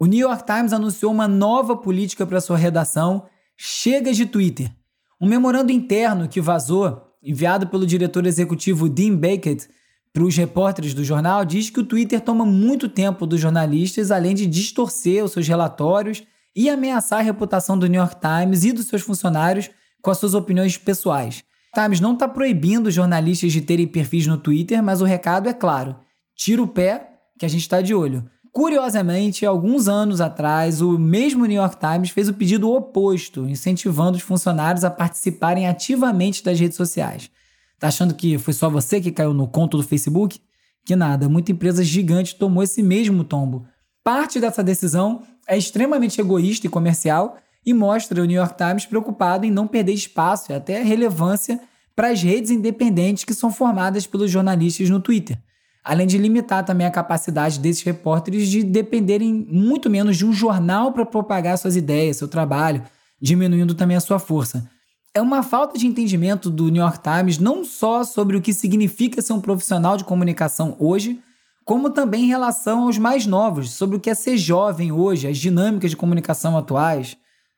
O 0.00 0.06
New 0.06 0.26
York 0.26 0.46
Times 0.46 0.72
anunciou 0.72 1.12
uma 1.12 1.28
nova 1.28 1.76
política 1.76 2.26
para 2.26 2.40
sua 2.40 2.56
redação, 2.56 3.28
chega 3.54 4.14
de 4.14 4.24
Twitter. 4.24 4.74
Um 5.20 5.28
memorando 5.28 5.72
interno 5.72 6.26
que 6.26 6.40
vazou 6.40 7.02
enviado 7.22 7.66
pelo 7.66 7.86
diretor 7.86 8.24
executivo 8.24 8.88
Dean 8.88 9.14
Beckett 9.14 9.68
para 10.16 10.24
os 10.24 10.34
repórteres 10.34 10.94
do 10.94 11.04
jornal, 11.04 11.44
diz 11.44 11.68
que 11.68 11.78
o 11.78 11.84
Twitter 11.84 12.22
toma 12.22 12.46
muito 12.46 12.88
tempo 12.88 13.26
dos 13.26 13.38
jornalistas, 13.38 14.10
além 14.10 14.34
de 14.34 14.46
distorcer 14.46 15.22
os 15.22 15.32
seus 15.32 15.46
relatórios 15.46 16.22
e 16.56 16.70
ameaçar 16.70 17.18
a 17.18 17.22
reputação 17.22 17.78
do 17.78 17.86
New 17.86 18.00
York 18.00 18.16
Times 18.18 18.64
e 18.64 18.72
dos 18.72 18.86
seus 18.86 19.02
funcionários 19.02 19.68
com 20.00 20.10
as 20.10 20.16
suas 20.16 20.32
opiniões 20.32 20.78
pessoais. 20.78 21.44
O 21.70 21.78
Times 21.78 22.00
não 22.00 22.14
está 22.14 22.26
proibindo 22.26 22.86
os 22.86 22.94
jornalistas 22.94 23.52
de 23.52 23.60
terem 23.60 23.86
perfis 23.86 24.26
no 24.26 24.38
Twitter, 24.38 24.82
mas 24.82 25.02
o 25.02 25.04
recado 25.04 25.50
é 25.50 25.52
claro: 25.52 25.94
tira 26.34 26.62
o 26.62 26.68
pé 26.68 27.10
que 27.38 27.44
a 27.44 27.48
gente 27.48 27.60
está 27.60 27.82
de 27.82 27.94
olho. 27.94 28.24
Curiosamente, 28.50 29.44
alguns 29.44 29.86
anos 29.86 30.22
atrás, 30.22 30.80
o 30.80 30.98
mesmo 30.98 31.44
New 31.44 31.60
York 31.60 31.76
Times 31.76 32.08
fez 32.08 32.26
o 32.26 32.32
pedido 32.32 32.72
oposto, 32.72 33.46
incentivando 33.46 34.16
os 34.16 34.22
funcionários 34.22 34.82
a 34.82 34.90
participarem 34.90 35.68
ativamente 35.68 36.42
das 36.42 36.58
redes 36.58 36.78
sociais. 36.78 37.30
Tá 37.78 37.88
achando 37.88 38.14
que 38.14 38.38
foi 38.38 38.52
só 38.52 38.70
você 38.70 39.00
que 39.00 39.12
caiu 39.12 39.34
no 39.34 39.46
conto 39.46 39.76
do 39.76 39.82
Facebook? 39.82 40.40
Que 40.84 40.96
nada, 40.96 41.28
muita 41.28 41.52
empresa 41.52 41.82
gigante 41.84 42.36
tomou 42.36 42.62
esse 42.62 42.82
mesmo 42.82 43.24
tombo. 43.24 43.66
Parte 44.02 44.40
dessa 44.40 44.62
decisão 44.62 45.22
é 45.48 45.58
extremamente 45.58 46.20
egoísta 46.20 46.66
e 46.66 46.70
comercial 46.70 47.36
e 47.64 47.74
mostra 47.74 48.22
o 48.22 48.24
New 48.24 48.36
York 48.36 48.56
Times 48.56 48.86
preocupado 48.86 49.44
em 49.44 49.50
não 49.50 49.66
perder 49.66 49.92
espaço 49.92 50.52
e 50.52 50.54
até 50.54 50.82
relevância 50.82 51.60
para 51.94 52.08
as 52.08 52.22
redes 52.22 52.50
independentes 52.50 53.24
que 53.24 53.34
são 53.34 53.50
formadas 53.50 54.06
pelos 54.06 54.30
jornalistas 54.30 54.88
no 54.88 55.00
Twitter 55.00 55.38
além 55.86 56.04
de 56.04 56.18
limitar 56.18 56.64
também 56.64 56.84
a 56.84 56.90
capacidade 56.90 57.60
desses 57.60 57.84
repórteres 57.84 58.48
de 58.48 58.64
dependerem 58.64 59.46
muito 59.48 59.88
menos 59.88 60.16
de 60.16 60.26
um 60.26 60.32
jornal 60.32 60.92
para 60.92 61.06
propagar 61.06 61.56
suas 61.56 61.76
ideias, 61.76 62.16
seu 62.16 62.26
trabalho, 62.26 62.82
diminuindo 63.20 63.72
também 63.72 63.96
a 63.96 64.00
sua 64.00 64.18
força. 64.18 64.68
É 65.16 65.22
uma 65.22 65.42
falta 65.42 65.78
de 65.78 65.86
entendimento 65.86 66.50
do 66.50 66.68
New 66.68 66.82
York 66.82 66.98
Times 66.98 67.38
não 67.38 67.64
só 67.64 68.04
sobre 68.04 68.36
o 68.36 68.42
que 68.42 68.52
significa 68.52 69.22
ser 69.22 69.32
um 69.32 69.40
profissional 69.40 69.96
de 69.96 70.04
comunicação 70.04 70.76
hoje, 70.78 71.22
como 71.64 71.88
também 71.88 72.24
em 72.24 72.28
relação 72.28 72.82
aos 72.82 72.98
mais 72.98 73.24
novos, 73.24 73.70
sobre 73.70 73.96
o 73.96 74.00
que 74.00 74.10
é 74.10 74.14
ser 74.14 74.36
jovem 74.36 74.92
hoje, 74.92 75.26
as 75.26 75.38
dinâmicas 75.38 75.92
de 75.92 75.96
comunicação 75.96 76.54
atuais. 76.54 77.16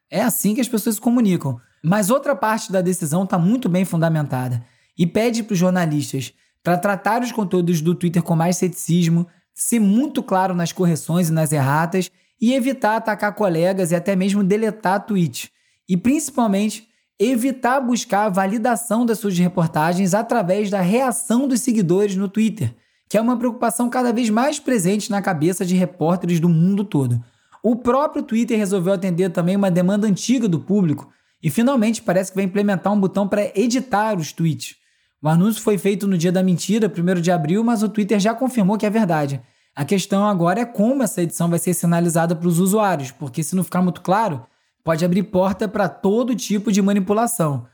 É 0.08 0.22
assim 0.22 0.54
que 0.54 0.60
as 0.60 0.68
pessoas 0.68 0.94
se 0.94 1.00
comunicam. 1.00 1.58
Mas 1.82 2.10
outra 2.10 2.36
parte 2.36 2.70
da 2.70 2.80
decisão 2.80 3.24
está 3.24 3.36
muito 3.36 3.68
bem 3.68 3.84
fundamentada 3.84 4.64
e 4.96 5.04
pede 5.04 5.42
para 5.42 5.54
os 5.54 5.58
jornalistas 5.58 6.32
para 6.62 6.78
tratar 6.78 7.22
os 7.22 7.32
conteúdos 7.32 7.80
do 7.80 7.92
Twitter 7.92 8.22
com 8.22 8.36
mais 8.36 8.56
ceticismo, 8.56 9.26
ser 9.52 9.80
muito 9.80 10.22
claro 10.22 10.54
nas 10.54 10.70
correções 10.70 11.28
e 11.28 11.32
nas 11.32 11.50
erratas 11.50 12.08
e 12.40 12.54
evitar 12.54 12.94
atacar 12.94 13.34
colegas 13.34 13.90
e 13.90 13.96
até 13.96 14.14
mesmo 14.14 14.44
deletar 14.44 15.04
tweets. 15.04 15.50
E 15.88 15.96
principalmente, 15.96 16.87
evitar 17.18 17.80
buscar 17.80 18.26
a 18.26 18.28
validação 18.28 19.04
das 19.04 19.18
suas 19.18 19.36
reportagens 19.38 20.14
através 20.14 20.70
da 20.70 20.80
reação 20.80 21.48
dos 21.48 21.60
seguidores 21.60 22.14
no 22.14 22.28
Twitter, 22.28 22.74
que 23.08 23.16
é 23.16 23.20
uma 23.20 23.36
preocupação 23.36 23.90
cada 23.90 24.12
vez 24.12 24.30
mais 24.30 24.60
presente 24.60 25.10
na 25.10 25.20
cabeça 25.20 25.64
de 25.64 25.74
repórteres 25.74 26.38
do 26.38 26.48
mundo 26.48 26.84
todo. 26.84 27.22
O 27.62 27.74
próprio 27.74 28.22
Twitter 28.22 28.56
resolveu 28.56 28.92
atender 28.92 29.30
também 29.30 29.56
uma 29.56 29.70
demanda 29.70 30.06
antiga 30.06 30.46
do 30.46 30.60
público 30.60 31.10
e 31.42 31.50
finalmente 31.50 32.02
parece 32.02 32.30
que 32.30 32.36
vai 32.36 32.44
implementar 32.44 32.92
um 32.92 33.00
botão 33.00 33.26
para 33.26 33.50
editar 33.58 34.16
os 34.16 34.32
tweets. 34.32 34.76
O 35.20 35.28
anúncio 35.28 35.62
foi 35.62 35.76
feito 35.76 36.06
no 36.06 36.16
dia 36.16 36.30
da 36.30 36.42
mentira, 36.42 36.92
1 36.96 37.20
de 37.20 37.32
abril, 37.32 37.64
mas 37.64 37.82
o 37.82 37.88
Twitter 37.88 38.20
já 38.20 38.32
confirmou 38.34 38.78
que 38.78 38.86
é 38.86 38.90
verdade. 38.90 39.40
A 39.74 39.84
questão 39.84 40.26
agora 40.26 40.60
é 40.60 40.64
como 40.64 41.02
essa 41.02 41.22
edição 41.22 41.48
vai 41.48 41.58
ser 41.58 41.74
sinalizada 41.74 42.36
para 42.36 42.46
os 42.46 42.60
usuários, 42.60 43.10
porque 43.10 43.42
se 43.42 43.56
não 43.56 43.64
ficar 43.64 43.82
muito 43.82 44.00
claro, 44.00 44.44
pode 44.88 45.04
abrir 45.04 45.24
porta 45.24 45.68
para 45.68 45.86
todo 45.86 46.34
tipo 46.34 46.72
de 46.72 46.80
manipulação. 46.80 47.66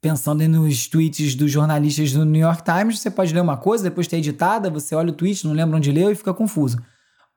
Pensando 0.00 0.46
nos 0.46 0.86
tweets 0.86 1.34
dos 1.34 1.50
jornalistas 1.50 2.12
do 2.12 2.24
New 2.24 2.40
York 2.40 2.62
Times, 2.62 3.00
você 3.00 3.10
pode 3.10 3.34
ler 3.34 3.40
uma 3.40 3.56
coisa, 3.56 3.82
depois 3.82 4.06
ter 4.06 4.18
editada, 4.18 4.70
você 4.70 4.94
olha 4.94 5.10
o 5.10 5.12
tweet, 5.12 5.44
não 5.44 5.54
lembra 5.54 5.76
onde 5.76 5.90
leu 5.90 6.12
e 6.12 6.14
fica 6.14 6.32
confuso. 6.32 6.78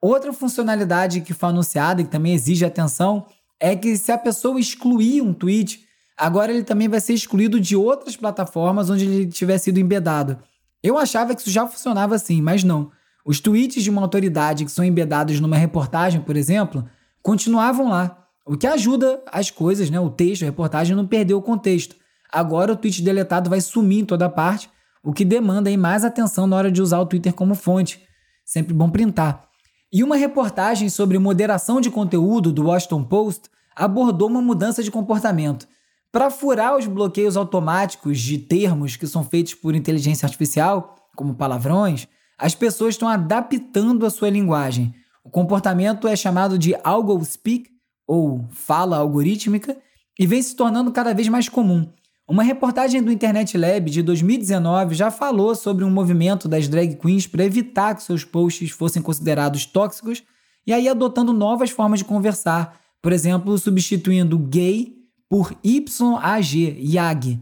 Outra 0.00 0.32
funcionalidade 0.32 1.22
que 1.22 1.34
foi 1.34 1.48
anunciada 1.48 2.00
e 2.00 2.04
que 2.04 2.10
também 2.10 2.34
exige 2.34 2.64
atenção 2.64 3.26
é 3.58 3.74
que 3.74 3.96
se 3.96 4.12
a 4.12 4.16
pessoa 4.16 4.60
excluir 4.60 5.22
um 5.22 5.34
tweet, 5.34 5.80
agora 6.16 6.52
ele 6.52 6.62
também 6.62 6.86
vai 6.86 7.00
ser 7.00 7.14
excluído 7.14 7.58
de 7.58 7.74
outras 7.74 8.16
plataformas 8.16 8.90
onde 8.90 9.06
ele 9.06 9.26
tiver 9.26 9.58
sido 9.58 9.80
embedado. 9.80 10.38
Eu 10.84 10.96
achava 10.96 11.34
que 11.34 11.40
isso 11.40 11.50
já 11.50 11.66
funcionava 11.66 12.14
assim, 12.14 12.40
mas 12.40 12.62
não. 12.62 12.92
Os 13.26 13.40
tweets 13.40 13.82
de 13.82 13.90
uma 13.90 14.02
autoridade 14.02 14.64
que 14.64 14.70
são 14.70 14.84
embedados 14.84 15.40
numa 15.40 15.56
reportagem, 15.56 16.20
por 16.20 16.36
exemplo, 16.36 16.88
continuavam 17.24 17.88
lá, 17.88 18.22
o 18.46 18.56
que 18.56 18.66
ajuda 18.66 19.20
as 19.30 19.50
coisas, 19.50 19.90
né? 19.90 19.98
O 19.98 20.08
texto, 20.08 20.42
a 20.42 20.46
reportagem 20.46 20.94
não 20.94 21.06
perder 21.06 21.34
o 21.34 21.42
contexto. 21.42 21.96
Agora 22.32 22.72
o 22.72 22.76
tweet 22.76 23.02
deletado 23.02 23.50
vai 23.50 23.60
sumir 23.60 24.00
em 24.00 24.04
toda 24.04 24.28
parte, 24.28 24.70
o 25.02 25.12
que 25.12 25.24
demanda 25.24 25.68
aí 25.68 25.76
mais 25.76 26.04
atenção 26.04 26.46
na 26.46 26.56
hora 26.56 26.70
de 26.70 26.80
usar 26.80 27.00
o 27.00 27.06
Twitter 27.06 27.34
como 27.34 27.54
fonte. 27.54 28.00
Sempre 28.44 28.72
bom 28.72 28.88
printar. 28.88 29.46
E 29.92 30.04
uma 30.04 30.16
reportagem 30.16 30.88
sobre 30.88 31.18
moderação 31.18 31.80
de 31.80 31.90
conteúdo 31.90 32.52
do 32.52 32.66
Washington 32.66 33.02
Post 33.02 33.48
abordou 33.74 34.28
uma 34.28 34.40
mudança 34.40 34.82
de 34.82 34.90
comportamento. 34.90 35.66
Para 36.12 36.30
furar 36.30 36.76
os 36.76 36.86
bloqueios 36.86 37.36
automáticos 37.36 38.18
de 38.18 38.38
termos 38.38 38.96
que 38.96 39.06
são 39.06 39.24
feitos 39.24 39.54
por 39.54 39.74
inteligência 39.74 40.24
artificial, 40.24 40.94
como 41.14 41.34
palavrões, 41.34 42.08
as 42.38 42.54
pessoas 42.54 42.94
estão 42.94 43.08
adaptando 43.08 44.06
a 44.06 44.10
sua 44.10 44.30
linguagem. 44.30 44.94
O 45.24 45.30
comportamento 45.30 46.06
é 46.06 46.14
chamado 46.14 46.58
de 46.58 46.76
algo 46.84 47.22
speak, 47.24 47.75
ou 48.06 48.44
fala 48.50 48.98
algorítmica, 48.98 49.76
e 50.18 50.26
vem 50.26 50.40
se 50.40 50.54
tornando 50.54 50.92
cada 50.92 51.12
vez 51.12 51.28
mais 51.28 51.48
comum. 51.48 51.88
Uma 52.28 52.42
reportagem 52.42 53.00
do 53.02 53.12
Internet 53.12 53.56
Lab 53.56 53.88
de 53.88 54.02
2019 54.02 54.94
já 54.94 55.12
falou 55.12 55.54
sobre 55.54 55.84
um 55.84 55.90
movimento 55.90 56.48
das 56.48 56.66
drag 56.66 56.96
queens 56.96 57.26
para 57.26 57.44
evitar 57.44 57.94
que 57.94 58.02
seus 58.02 58.24
posts 58.24 58.70
fossem 58.70 59.00
considerados 59.00 59.64
tóxicos 59.64 60.24
e 60.66 60.72
aí 60.72 60.88
adotando 60.88 61.32
novas 61.32 61.70
formas 61.70 62.00
de 62.00 62.04
conversar, 62.04 62.80
por 63.00 63.12
exemplo, 63.12 63.56
substituindo 63.56 64.36
gay 64.36 64.96
por 65.28 65.54
YAG, 65.64 66.76
YAG. 66.80 67.40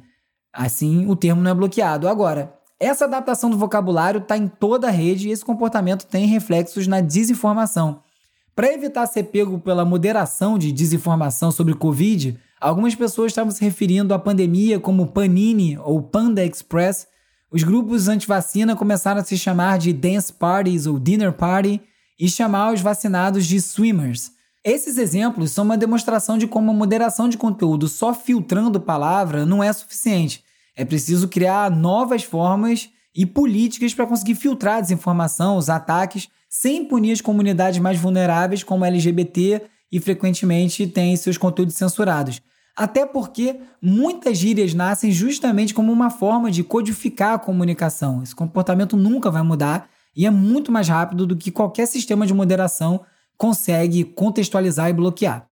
Assim, 0.53 1.07
o 1.07 1.17
termo 1.17 1.41
não 1.41 1.51
é 1.51 1.55
bloqueado. 1.55 2.07
Agora, 2.07 2.55
essa 2.79 3.07
adaptação 3.07 3.49
do 3.49 3.57
vocabulário 3.57 4.21
está 4.21 4.37
em 4.37 4.47
toda 4.47 4.89
a 4.89 4.91
rede 4.91 5.29
e 5.29 5.33
esse 5.33 5.45
comportamento 5.45 6.07
tem 6.07 6.27
reflexos 6.27 6.87
na 6.87 7.01
desinformação. 7.01 8.03
Para 8.55 8.73
evitar 8.73 9.05
ser 9.07 9.25
pego 9.25 9.59
pela 9.59 9.85
moderação 9.85 10.57
de 10.57 10.71
desinformação 10.71 11.51
sobre 11.51 11.75
Covid, 11.75 12.39
algumas 12.61 12.95
pessoas 12.95 13.33
estavam 13.33 13.51
se 13.51 13.65
referindo 13.65 14.15
à 14.15 14.19
pandemia 14.19 14.79
como 14.79 15.09
Panini 15.09 15.77
ou 15.79 16.01
Panda 16.01 16.45
Express. 16.45 17.09
Os 17.51 17.65
grupos 17.65 18.07
anti-vacina 18.07 18.77
começaram 18.77 19.21
a 19.21 19.25
se 19.25 19.37
chamar 19.37 19.79
de 19.79 19.93
dance 19.93 20.33
parties 20.33 20.87
ou 20.87 21.01
dinner 21.01 21.33
party 21.33 21.81
e 22.19 22.29
chamar 22.29 22.73
os 22.73 22.81
vacinados 22.81 23.45
de 23.45 23.61
swimmers. 23.61 24.31
Esses 24.63 24.99
exemplos 24.99 25.51
são 25.51 25.65
uma 25.65 25.77
demonstração 25.77 26.39
de 26.39 26.47
como 26.47 26.71
a 26.71 26.75
moderação 26.75 27.29
de 27.29 27.37
conteúdo 27.37 27.89
só 27.89 28.15
filtrando 28.15 28.81
palavra 28.81 29.45
não 29.45 29.65
é 29.65 29.73
suficiente. 29.73 30.45
É 30.77 30.85
preciso 30.85 31.27
criar 31.27 31.73
novas 31.73 32.23
formas 32.23 32.89
e 33.15 33.27
políticas 33.27 33.93
para 33.93 34.07
conseguir 34.07 34.37
filtrar 34.37 34.77
a 34.77 34.81
desinformação, 34.81 35.57
os 35.57 35.69
ataques, 35.69 36.29
sem 36.57 36.85
punir 36.85 37.11
as 37.11 37.21
comunidades 37.21 37.81
mais 37.81 37.99
vulneráveis, 37.99 38.63
como 38.63 38.85
LGBT, 38.85 39.61
e 39.91 39.99
frequentemente 39.99 40.87
têm 40.87 41.17
seus 41.17 41.37
conteúdos 41.37 41.75
censurados. 41.75 42.41
Até 42.77 43.05
porque 43.05 43.59
muitas 43.83 44.39
gírias 44.39 44.73
nascem 44.73 45.11
justamente 45.11 45.75
como 45.75 45.93
uma 45.93 46.11
forma 46.11 46.53
de 46.53 46.63
codificar 46.63 47.35
a 47.35 47.39
comunicação. 47.41 48.23
Esse 48.23 48.37
comportamento 48.37 48.97
nunca 48.97 49.33
vai 49.33 49.43
mudar 49.43 49.89
e 50.15 50.27
é 50.27 50.31
muito 50.31 50.71
mais 50.71 50.89
rápido 50.89 51.27
do 51.27 51.37
que 51.37 51.51
qualquer 51.51 51.87
sistema 51.87 52.25
de 52.25 52.33
moderação 52.33 53.05
consegue 53.37 54.05
contextualizar 54.05 54.89
e 54.89 54.93
bloquear. 54.93 55.49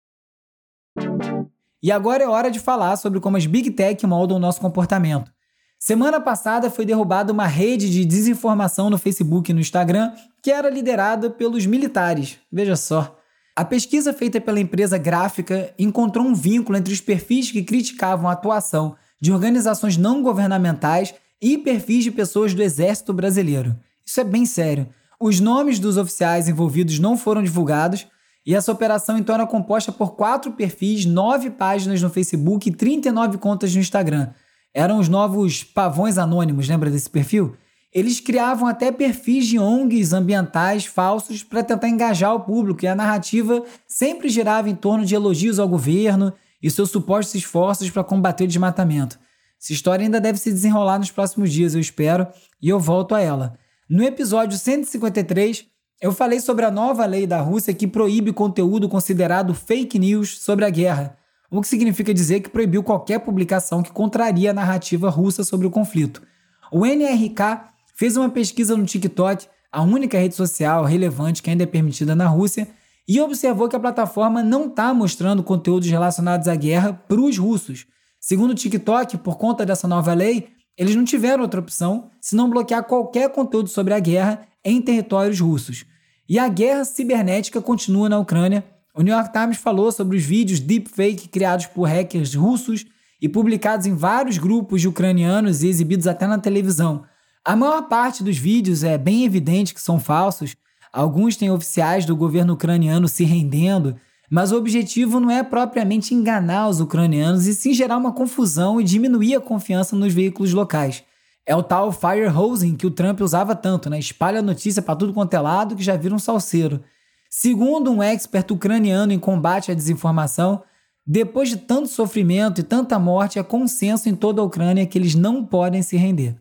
E 1.80 1.92
agora 1.92 2.24
é 2.24 2.28
hora 2.28 2.50
de 2.50 2.58
falar 2.58 2.96
sobre 2.96 3.20
como 3.20 3.36
as 3.36 3.46
Big 3.46 3.70
Tech 3.70 4.04
moldam 4.04 4.36
o 4.36 4.40
nosso 4.40 4.60
comportamento. 4.60 5.30
Semana 5.78 6.20
passada 6.20 6.70
foi 6.70 6.84
derrubada 6.84 7.32
uma 7.32 7.46
rede 7.46 7.88
de 7.88 8.04
desinformação 8.04 8.90
no 8.90 8.98
Facebook 8.98 9.50
e 9.50 9.54
no 9.54 9.60
Instagram 9.60 10.12
que 10.42 10.50
era 10.50 10.68
liderada 10.68 11.30
pelos 11.30 11.66
militares. 11.66 12.38
Veja 12.52 12.74
só. 12.74 13.16
A 13.54 13.64
pesquisa 13.64 14.12
feita 14.12 14.40
pela 14.40 14.60
empresa 14.60 14.98
gráfica 14.98 15.72
encontrou 15.78 16.26
um 16.26 16.34
vínculo 16.34 16.76
entre 16.76 16.92
os 16.92 17.00
perfis 17.00 17.50
que 17.50 17.62
criticavam 17.62 18.28
a 18.28 18.32
atuação 18.32 18.96
de 19.20 19.32
organizações 19.32 19.96
não 19.96 20.22
governamentais 20.22 21.14
e 21.40 21.56
perfis 21.58 22.04
de 22.04 22.10
pessoas 22.10 22.54
do 22.54 22.62
Exército 22.62 23.12
Brasileiro. 23.12 23.76
Isso 24.04 24.20
é 24.20 24.24
bem 24.24 24.46
sério. 24.46 24.88
Os 25.20 25.40
nomes 25.40 25.78
dos 25.78 25.96
oficiais 25.96 26.48
envolvidos 26.48 26.98
não 26.98 27.16
foram 27.16 27.42
divulgados 27.42 28.06
e 28.46 28.54
essa 28.54 28.72
operação 28.72 29.18
então 29.18 29.34
era 29.34 29.46
composta 29.46 29.92
por 29.92 30.16
quatro 30.16 30.52
perfis, 30.52 31.04
nove 31.04 31.50
páginas 31.50 32.02
no 32.02 32.10
Facebook 32.10 32.68
e 32.68 32.72
39 32.72 33.38
contas 33.38 33.74
no 33.74 33.80
Instagram. 33.80 34.30
Eram 34.78 35.00
os 35.00 35.08
novos 35.08 35.64
pavões 35.64 36.18
anônimos, 36.18 36.68
lembra 36.68 36.88
desse 36.88 37.10
perfil? 37.10 37.56
Eles 37.92 38.20
criavam 38.20 38.68
até 38.68 38.92
perfis 38.92 39.44
de 39.44 39.58
ONGs 39.58 40.12
ambientais 40.12 40.86
falsos 40.86 41.42
para 41.42 41.64
tentar 41.64 41.88
engajar 41.88 42.32
o 42.32 42.38
público 42.38 42.84
e 42.84 42.86
a 42.86 42.94
narrativa 42.94 43.64
sempre 43.88 44.28
girava 44.28 44.70
em 44.70 44.76
torno 44.76 45.04
de 45.04 45.16
elogios 45.16 45.58
ao 45.58 45.66
governo 45.66 46.32
e 46.62 46.70
seus 46.70 46.92
supostos 46.92 47.34
esforços 47.34 47.90
para 47.90 48.04
combater 48.04 48.44
o 48.44 48.46
desmatamento. 48.46 49.18
Essa 49.60 49.72
história 49.72 50.04
ainda 50.04 50.20
deve 50.20 50.38
se 50.38 50.52
desenrolar 50.52 51.00
nos 51.00 51.10
próximos 51.10 51.50
dias, 51.52 51.74
eu 51.74 51.80
espero, 51.80 52.28
e 52.62 52.68
eu 52.68 52.78
volto 52.78 53.16
a 53.16 53.20
ela. 53.20 53.58
No 53.90 54.04
episódio 54.04 54.56
153, 54.56 55.66
eu 56.00 56.12
falei 56.12 56.38
sobre 56.38 56.64
a 56.64 56.70
nova 56.70 57.04
lei 57.04 57.26
da 57.26 57.40
Rússia 57.40 57.74
que 57.74 57.88
proíbe 57.88 58.32
conteúdo 58.32 58.88
considerado 58.88 59.54
fake 59.54 59.98
news 59.98 60.38
sobre 60.38 60.64
a 60.64 60.70
guerra, 60.70 61.17
o 61.50 61.60
que 61.60 61.68
significa 61.68 62.12
dizer 62.12 62.40
que 62.40 62.50
proibiu 62.50 62.82
qualquer 62.82 63.20
publicação 63.20 63.82
que 63.82 63.92
contraria 63.92 64.50
a 64.50 64.54
narrativa 64.54 65.08
russa 65.08 65.42
sobre 65.42 65.66
o 65.66 65.70
conflito. 65.70 66.22
O 66.70 66.84
NRK 66.84 67.60
fez 67.94 68.16
uma 68.16 68.28
pesquisa 68.28 68.76
no 68.76 68.84
TikTok, 68.84 69.46
a 69.72 69.82
única 69.82 70.18
rede 70.18 70.34
social 70.34 70.84
relevante 70.84 71.42
que 71.42 71.50
ainda 71.50 71.64
é 71.64 71.66
permitida 71.66 72.14
na 72.14 72.26
Rússia, 72.26 72.68
e 73.06 73.20
observou 73.20 73.68
que 73.68 73.76
a 73.76 73.80
plataforma 73.80 74.42
não 74.42 74.66
está 74.66 74.92
mostrando 74.92 75.42
conteúdos 75.42 75.88
relacionados 75.88 76.46
à 76.46 76.54
guerra 76.54 76.92
para 76.92 77.20
os 77.20 77.38
russos. 77.38 77.86
Segundo 78.20 78.50
o 78.50 78.54
TikTok, 78.54 79.16
por 79.18 79.38
conta 79.38 79.64
dessa 79.64 79.88
nova 79.88 80.12
lei, 80.12 80.48
eles 80.76 80.94
não 80.94 81.04
tiveram 81.04 81.42
outra 81.42 81.60
opção 81.60 82.10
senão 82.20 82.50
bloquear 82.50 82.84
qualquer 82.84 83.30
conteúdo 83.30 83.68
sobre 83.68 83.94
a 83.94 83.98
guerra 83.98 84.46
em 84.62 84.82
territórios 84.82 85.40
russos. 85.40 85.86
E 86.28 86.38
a 86.38 86.46
guerra 86.46 86.84
cibernética 86.84 87.62
continua 87.62 88.08
na 88.08 88.18
Ucrânia. 88.18 88.62
O 88.98 89.02
New 89.02 89.14
York 89.14 89.32
Times 89.32 89.58
falou 89.58 89.92
sobre 89.92 90.16
os 90.16 90.24
vídeos 90.24 90.58
deepfake 90.58 91.28
criados 91.28 91.66
por 91.66 91.84
hackers 91.84 92.34
russos 92.34 92.84
e 93.22 93.28
publicados 93.28 93.86
em 93.86 93.94
vários 93.94 94.38
grupos 94.38 94.80
de 94.80 94.88
ucranianos 94.88 95.62
e 95.62 95.68
exibidos 95.68 96.08
até 96.08 96.26
na 96.26 96.36
televisão. 96.36 97.04
A 97.44 97.54
maior 97.54 97.82
parte 97.82 98.24
dos 98.24 98.36
vídeos 98.36 98.82
é 98.82 98.98
bem 98.98 99.24
evidente 99.24 99.72
que 99.72 99.80
são 99.80 100.00
falsos. 100.00 100.56
Alguns 100.92 101.36
têm 101.36 101.48
oficiais 101.48 102.04
do 102.04 102.16
governo 102.16 102.54
ucraniano 102.54 103.06
se 103.06 103.22
rendendo, 103.22 103.94
mas 104.28 104.50
o 104.50 104.56
objetivo 104.56 105.20
não 105.20 105.30
é 105.30 105.44
propriamente 105.44 106.12
enganar 106.12 106.68
os 106.68 106.80
ucranianos 106.80 107.46
e 107.46 107.54
sim 107.54 107.72
gerar 107.72 107.98
uma 107.98 108.10
confusão 108.10 108.80
e 108.80 108.84
diminuir 108.84 109.36
a 109.36 109.40
confiança 109.40 109.94
nos 109.94 110.12
veículos 110.12 110.52
locais. 110.52 111.04
É 111.46 111.54
o 111.54 111.62
tal 111.62 111.92
fire 111.92 112.26
hosing 112.26 112.74
que 112.74 112.86
o 112.86 112.90
Trump 112.90 113.20
usava 113.20 113.54
tanto, 113.54 113.88
né? 113.88 113.96
Espalha 114.00 114.42
notícia 114.42 114.82
para 114.82 114.96
tudo 114.96 115.14
quanto 115.14 115.34
é 115.34 115.40
lado 115.40 115.76
que 115.76 115.84
já 115.84 115.96
vira 115.96 116.16
um 116.16 116.18
salseiro. 116.18 116.82
Segundo 117.28 117.90
um 117.90 118.02
expert 118.02 118.50
ucraniano 118.50 119.12
em 119.12 119.18
combate 119.18 119.70
à 119.70 119.74
desinformação, 119.74 120.62
depois 121.06 121.48
de 121.48 121.56
tanto 121.56 121.88
sofrimento 121.88 122.60
e 122.60 122.64
tanta 122.64 122.98
morte, 122.98 123.38
é 123.38 123.42
consenso 123.42 124.08
em 124.08 124.14
toda 124.14 124.40
a 124.40 124.44
Ucrânia 124.44 124.86
que 124.86 124.98
eles 124.98 125.14
não 125.14 125.44
podem 125.44 125.82
se 125.82 125.96
render. 125.96 126.36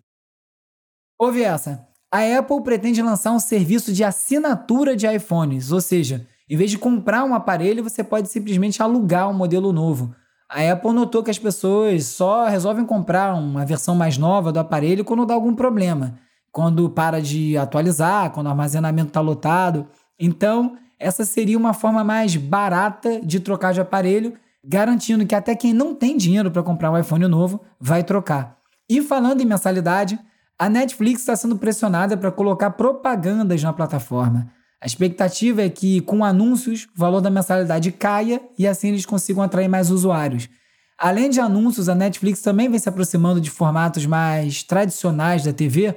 Ouve 1.19 1.41
essa. 1.41 1.87
A 2.11 2.19
Apple 2.37 2.61
pretende 2.61 3.01
lançar 3.01 3.31
um 3.31 3.39
serviço 3.39 3.91
de 3.91 4.03
assinatura 4.03 4.95
de 4.95 5.07
iPhones, 5.07 5.71
ou 5.71 5.81
seja, 5.81 6.25
em 6.49 6.55
vez 6.55 6.71
de 6.71 6.77
comprar 6.77 7.25
um 7.25 7.33
aparelho, 7.33 7.83
você 7.83 8.03
pode 8.03 8.29
simplesmente 8.29 8.81
alugar 8.81 9.29
um 9.29 9.33
modelo 9.33 9.73
novo. 9.73 10.15
A 10.49 10.71
Apple 10.71 10.93
notou 10.93 11.21
que 11.21 11.31
as 11.31 11.37
pessoas 11.37 12.05
só 12.05 12.47
resolvem 12.47 12.85
comprar 12.85 13.33
uma 13.33 13.65
versão 13.65 13.93
mais 13.93 14.17
nova 14.17 14.51
do 14.51 14.59
aparelho 14.59 15.03
quando 15.03 15.25
dá 15.25 15.33
algum 15.33 15.53
problema, 15.53 16.17
quando 16.49 16.89
para 16.89 17.21
de 17.21 17.57
atualizar, 17.57 18.31
quando 18.31 18.47
o 18.47 18.49
armazenamento 18.49 19.09
está 19.09 19.19
lotado. 19.19 19.87
Então, 20.19 20.77
essa 20.99 21.23
seria 21.25 21.57
uma 21.57 21.73
forma 21.73 22.03
mais 22.03 22.35
barata 22.35 23.21
de 23.21 23.39
trocar 23.39 23.73
de 23.73 23.81
aparelho, 23.81 24.33
garantindo 24.63 25.25
que 25.25 25.35
até 25.35 25.55
quem 25.55 25.73
não 25.73 25.93
tem 25.93 26.17
dinheiro 26.17 26.51
para 26.51 26.63
comprar 26.63 26.91
um 26.91 26.97
iPhone 26.97 27.27
novo 27.27 27.61
vai 27.79 28.03
trocar. 28.03 28.57
E 28.89 29.01
falando 29.01 29.41
em 29.41 29.45
mensalidade, 29.45 30.19
a 30.57 30.69
Netflix 30.69 31.19
está 31.19 31.35
sendo 31.35 31.57
pressionada 31.57 32.17
para 32.17 32.31
colocar 32.31 32.71
propagandas 32.71 33.61
na 33.61 33.71
plataforma. 33.71 34.51
A 34.81 34.85
expectativa 34.85 35.61
é 35.61 35.69
que, 35.69 36.01
com 36.01 36.23
anúncios, 36.23 36.87
o 36.95 36.99
valor 36.99 37.21
da 37.21 37.29
mensalidade 37.29 37.91
caia 37.91 38.41
e 38.57 38.67
assim 38.67 38.89
eles 38.89 39.05
consigam 39.05 39.43
atrair 39.43 39.67
mais 39.67 39.89
usuários. 39.91 40.49
Além 40.97 41.29
de 41.29 41.39
anúncios, 41.39 41.89
a 41.89 41.95
Netflix 41.95 42.41
também 42.41 42.69
vem 42.69 42.79
se 42.79 42.89
aproximando 42.89 43.39
de 43.39 43.51
formatos 43.51 44.05
mais 44.05 44.63
tradicionais 44.63 45.43
da 45.43 45.53
TV, 45.53 45.95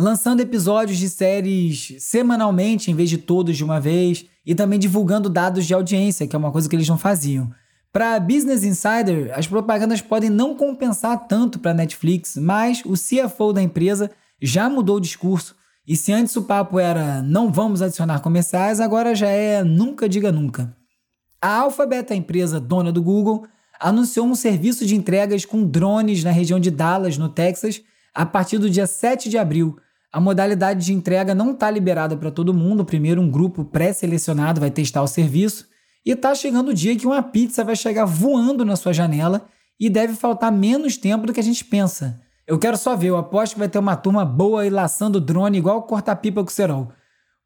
lançando 0.00 0.40
episódios 0.40 0.96
de 0.96 1.10
séries 1.10 1.94
semanalmente 1.98 2.90
em 2.90 2.94
vez 2.94 3.10
de 3.10 3.18
todos 3.18 3.54
de 3.54 3.62
uma 3.62 3.78
vez 3.78 4.24
e 4.46 4.54
também 4.54 4.78
divulgando 4.78 5.28
dados 5.28 5.66
de 5.66 5.74
audiência, 5.74 6.26
que 6.26 6.34
é 6.34 6.38
uma 6.38 6.50
coisa 6.50 6.66
que 6.66 6.74
eles 6.74 6.88
não 6.88 6.96
faziam. 6.96 7.52
Para 7.92 8.18
Business 8.18 8.64
Insider, 8.64 9.30
as 9.36 9.46
propagandas 9.46 10.00
podem 10.00 10.30
não 10.30 10.56
compensar 10.56 11.28
tanto 11.28 11.58
para 11.58 11.72
a 11.72 11.74
Netflix, 11.74 12.36
mas 12.36 12.82
o 12.86 12.94
CFO 12.94 13.52
da 13.52 13.60
empresa 13.60 14.10
já 14.40 14.70
mudou 14.70 14.96
o 14.96 15.00
discurso 15.00 15.54
e 15.86 15.94
se 15.94 16.12
antes 16.12 16.34
o 16.34 16.44
papo 16.44 16.78
era 16.78 17.20
não 17.20 17.52
vamos 17.52 17.82
adicionar 17.82 18.20
comerciais, 18.20 18.80
agora 18.80 19.14
já 19.14 19.28
é 19.28 19.62
nunca 19.62 20.08
diga 20.08 20.32
nunca. 20.32 20.74
A 21.42 21.58
Alphabet, 21.58 22.10
a 22.10 22.16
empresa 22.16 22.58
dona 22.58 22.90
do 22.90 23.02
Google, 23.02 23.46
anunciou 23.78 24.26
um 24.26 24.34
serviço 24.34 24.86
de 24.86 24.96
entregas 24.96 25.44
com 25.44 25.62
drones 25.62 26.24
na 26.24 26.30
região 26.30 26.58
de 26.58 26.70
Dallas, 26.70 27.18
no 27.18 27.28
Texas, 27.28 27.82
a 28.14 28.24
partir 28.24 28.56
do 28.56 28.70
dia 28.70 28.86
7 28.86 29.28
de 29.28 29.36
abril. 29.36 29.76
A 30.12 30.20
modalidade 30.20 30.86
de 30.86 30.92
entrega 30.92 31.34
não 31.34 31.52
está 31.52 31.70
liberada 31.70 32.16
para 32.16 32.30
todo 32.30 32.52
mundo. 32.52 32.84
Primeiro, 32.84 33.20
um 33.20 33.30
grupo 33.30 33.64
pré-selecionado 33.64 34.60
vai 34.60 34.70
testar 34.70 35.02
o 35.02 35.06
serviço. 35.06 35.66
E 36.04 36.10
está 36.10 36.34
chegando 36.34 36.70
o 36.70 36.74
dia 36.74 36.96
que 36.96 37.06
uma 37.06 37.22
pizza 37.22 37.62
vai 37.62 37.76
chegar 37.76 38.04
voando 38.04 38.64
na 38.64 38.74
sua 38.74 38.92
janela 38.92 39.46
e 39.78 39.88
deve 39.88 40.14
faltar 40.14 40.50
menos 40.50 40.96
tempo 40.96 41.26
do 41.26 41.32
que 41.32 41.40
a 41.40 41.44
gente 41.44 41.64
pensa. 41.64 42.20
Eu 42.46 42.58
quero 42.58 42.76
só 42.76 42.96
ver, 42.96 43.08
eu 43.08 43.16
aposto 43.16 43.52
que 43.52 43.58
vai 43.60 43.68
ter 43.68 43.78
uma 43.78 43.94
turma 43.96 44.24
boa 44.24 44.62
aí 44.62 44.70
laçando 44.70 45.20
drone 45.20 45.58
igual 45.58 45.82
corta-pipa 45.84 46.42
com 46.42 46.50
cerol. 46.50 46.88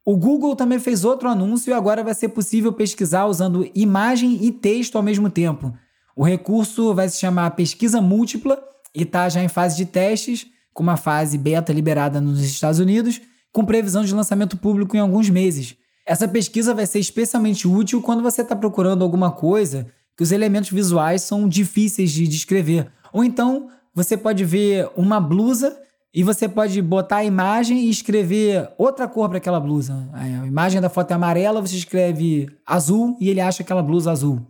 O 0.06 0.16
Google 0.16 0.56
também 0.56 0.78
fez 0.78 1.04
outro 1.04 1.28
anúncio 1.28 1.70
e 1.70 1.74
agora 1.74 2.02
vai 2.02 2.14
ser 2.14 2.28
possível 2.30 2.72
pesquisar 2.72 3.26
usando 3.26 3.70
imagem 3.74 4.38
e 4.42 4.52
texto 4.52 4.96
ao 4.96 5.02
mesmo 5.02 5.28
tempo. 5.28 5.74
O 6.16 6.24
recurso 6.24 6.94
vai 6.94 7.08
se 7.08 7.18
chamar 7.18 7.50
Pesquisa 7.50 8.00
Múltipla 8.00 8.62
e 8.94 9.02
está 9.02 9.28
já 9.28 9.42
em 9.42 9.48
fase 9.48 9.76
de 9.76 9.86
testes, 9.86 10.46
com 10.74 10.82
uma 10.82 10.96
fase 10.96 11.38
beta 11.38 11.72
liberada 11.72 12.20
nos 12.20 12.42
Estados 12.42 12.80
Unidos, 12.80 13.20
com 13.52 13.64
previsão 13.64 14.04
de 14.04 14.12
lançamento 14.12 14.56
público 14.56 14.96
em 14.96 15.00
alguns 15.00 15.30
meses. 15.30 15.76
Essa 16.04 16.28
pesquisa 16.28 16.74
vai 16.74 16.84
ser 16.84 16.98
especialmente 16.98 17.66
útil 17.66 18.02
quando 18.02 18.22
você 18.22 18.42
está 18.42 18.54
procurando 18.54 19.02
alguma 19.02 19.30
coisa 19.30 19.86
que 20.16 20.22
os 20.22 20.32
elementos 20.32 20.70
visuais 20.70 21.22
são 21.22 21.48
difíceis 21.48 22.10
de 22.10 22.26
descrever, 22.26 22.90
ou 23.12 23.24
então 23.24 23.68
você 23.94 24.16
pode 24.16 24.44
ver 24.44 24.90
uma 24.96 25.20
blusa 25.20 25.78
e 26.12 26.22
você 26.22 26.48
pode 26.48 26.80
botar 26.82 27.16
a 27.16 27.24
imagem 27.24 27.86
e 27.86 27.90
escrever 27.90 28.68
outra 28.76 29.08
cor 29.08 29.28
para 29.28 29.38
aquela 29.38 29.58
blusa. 29.58 30.08
A 30.12 30.46
imagem 30.46 30.80
da 30.80 30.88
foto 30.88 31.10
é 31.10 31.14
amarela, 31.14 31.60
você 31.60 31.76
escreve 31.76 32.48
azul 32.66 33.16
e 33.20 33.28
ele 33.28 33.40
acha 33.40 33.62
aquela 33.62 33.82
blusa 33.82 34.12
azul. 34.12 34.40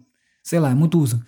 Sei 0.43 0.59
lá, 0.59 0.71
é 0.71 0.75
muito 0.75 0.99
uso. 0.99 1.23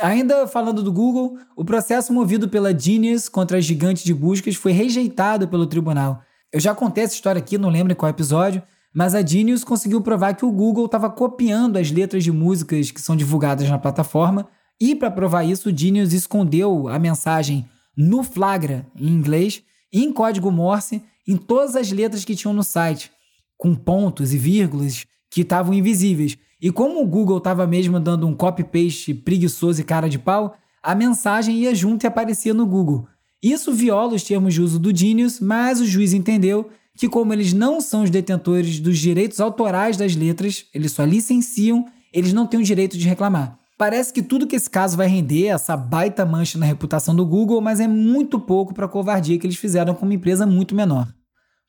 Ainda 0.00 0.46
falando 0.46 0.82
do 0.82 0.92
Google, 0.92 1.38
o 1.56 1.64
processo 1.64 2.12
movido 2.12 2.48
pela 2.48 2.78
Genius 2.78 3.28
contra 3.28 3.58
a 3.58 3.60
gigante 3.60 4.04
de 4.04 4.14
buscas 4.14 4.54
foi 4.54 4.72
rejeitado 4.72 5.48
pelo 5.48 5.66
tribunal. 5.66 6.22
Eu 6.52 6.60
já 6.60 6.74
contei 6.74 7.04
essa 7.04 7.14
história 7.14 7.40
aqui, 7.40 7.58
não 7.58 7.68
lembro 7.68 7.92
em 7.92 7.96
qual 7.96 8.08
episódio, 8.08 8.62
mas 8.94 9.14
a 9.14 9.26
Genius 9.26 9.64
conseguiu 9.64 10.00
provar 10.00 10.34
que 10.34 10.44
o 10.44 10.52
Google 10.52 10.86
estava 10.86 11.10
copiando 11.10 11.76
as 11.76 11.90
letras 11.90 12.22
de 12.22 12.30
músicas 12.30 12.90
que 12.90 13.00
são 13.00 13.16
divulgadas 13.16 13.68
na 13.68 13.78
plataforma 13.78 14.48
e 14.80 14.94
para 14.94 15.10
provar 15.10 15.42
isso, 15.44 15.70
o 15.70 15.76
Genius 15.76 16.12
escondeu 16.12 16.88
a 16.88 16.98
mensagem 16.98 17.68
no 17.96 18.22
flagra, 18.22 18.86
em 18.96 19.08
inglês, 19.08 19.62
em 19.92 20.12
código 20.12 20.52
Morse, 20.52 21.02
em 21.26 21.36
todas 21.36 21.74
as 21.74 21.90
letras 21.90 22.24
que 22.24 22.36
tinham 22.36 22.54
no 22.54 22.62
site, 22.62 23.10
com 23.56 23.74
pontos 23.74 24.32
e 24.32 24.38
vírgulas 24.38 25.04
que 25.30 25.40
estavam 25.40 25.74
invisíveis. 25.74 26.38
E 26.60 26.72
como 26.72 27.00
o 27.00 27.06
Google 27.06 27.38
estava 27.38 27.66
mesmo 27.66 28.00
dando 28.00 28.26
um 28.26 28.34
copy-paste 28.34 29.14
preguiçoso 29.14 29.80
e 29.80 29.84
cara 29.84 30.08
de 30.08 30.18
pau, 30.18 30.56
a 30.82 30.94
mensagem 30.94 31.56
ia 31.56 31.74
junto 31.74 32.04
e 32.04 32.06
aparecia 32.06 32.52
no 32.52 32.66
Google. 32.66 33.06
Isso 33.40 33.72
viola 33.72 34.14
os 34.14 34.24
termos 34.24 34.54
de 34.54 34.60
uso 34.60 34.78
do 34.78 34.94
Genius, 34.94 35.38
mas 35.38 35.80
o 35.80 35.86
juiz 35.86 36.12
entendeu 36.12 36.68
que, 36.96 37.08
como 37.08 37.32
eles 37.32 37.52
não 37.52 37.80
são 37.80 38.02
os 38.02 38.10
detentores 38.10 38.80
dos 38.80 38.98
direitos 38.98 39.38
autorais 39.38 39.96
das 39.96 40.16
letras, 40.16 40.66
eles 40.74 40.90
só 40.90 41.04
licenciam, 41.04 41.86
eles 42.12 42.32
não 42.32 42.46
têm 42.46 42.58
o 42.58 42.64
direito 42.64 42.98
de 42.98 43.06
reclamar. 43.06 43.56
Parece 43.78 44.12
que 44.12 44.20
tudo 44.22 44.48
que 44.48 44.56
esse 44.56 44.68
caso 44.68 44.96
vai 44.96 45.06
render 45.06 45.44
é 45.44 45.50
essa 45.50 45.76
baita 45.76 46.26
mancha 46.26 46.58
na 46.58 46.66
reputação 46.66 47.14
do 47.14 47.24
Google, 47.24 47.60
mas 47.60 47.78
é 47.78 47.86
muito 47.86 48.40
pouco 48.40 48.74
para 48.74 48.86
a 48.86 48.88
covardia 48.88 49.38
que 49.38 49.46
eles 49.46 49.56
fizeram 49.56 49.94
com 49.94 50.04
uma 50.04 50.14
empresa 50.14 50.44
muito 50.44 50.74
menor. 50.74 51.06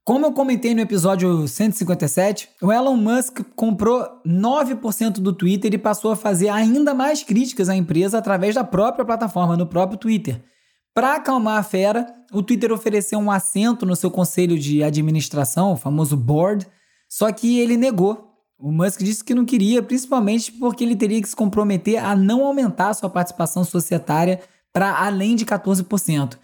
Como 0.09 0.25
eu 0.25 0.31
comentei 0.33 0.73
no 0.73 0.81
episódio 0.81 1.47
157, 1.47 2.49
o 2.63 2.71
Elon 2.73 2.95
Musk 2.95 3.41
comprou 3.55 4.03
9% 4.25 5.19
do 5.19 5.31
Twitter 5.31 5.71
e 5.71 5.77
passou 5.77 6.11
a 6.11 6.15
fazer 6.15 6.49
ainda 6.49 6.95
mais 6.95 7.21
críticas 7.21 7.69
à 7.69 7.75
empresa 7.75 8.17
através 8.17 8.55
da 8.55 8.63
própria 8.63 9.05
plataforma, 9.05 9.55
no 9.55 9.67
próprio 9.67 9.99
Twitter. 9.99 10.41
Para 10.95 11.17
acalmar 11.17 11.59
a 11.59 11.63
fera, 11.63 12.11
o 12.33 12.41
Twitter 12.41 12.71
ofereceu 12.71 13.19
um 13.19 13.29
assento 13.29 13.85
no 13.85 13.95
seu 13.95 14.09
conselho 14.09 14.57
de 14.57 14.83
administração, 14.83 15.73
o 15.73 15.77
famoso 15.77 16.17
board, 16.17 16.65
só 17.07 17.31
que 17.31 17.59
ele 17.59 17.77
negou 17.77 18.33
o 18.57 18.71
Musk 18.71 19.03
disse 19.03 19.23
que 19.23 19.35
não 19.35 19.45
queria, 19.45 19.83
principalmente 19.83 20.51
porque 20.53 20.83
ele 20.83 20.95
teria 20.95 21.21
que 21.21 21.29
se 21.29 21.35
comprometer 21.35 22.03
a 22.03 22.15
não 22.15 22.43
aumentar 22.43 22.95
sua 22.95 23.11
participação 23.11 23.63
societária 23.63 24.41
para 24.73 25.05
além 25.05 25.35
de 25.35 25.45
14%. 25.45 26.35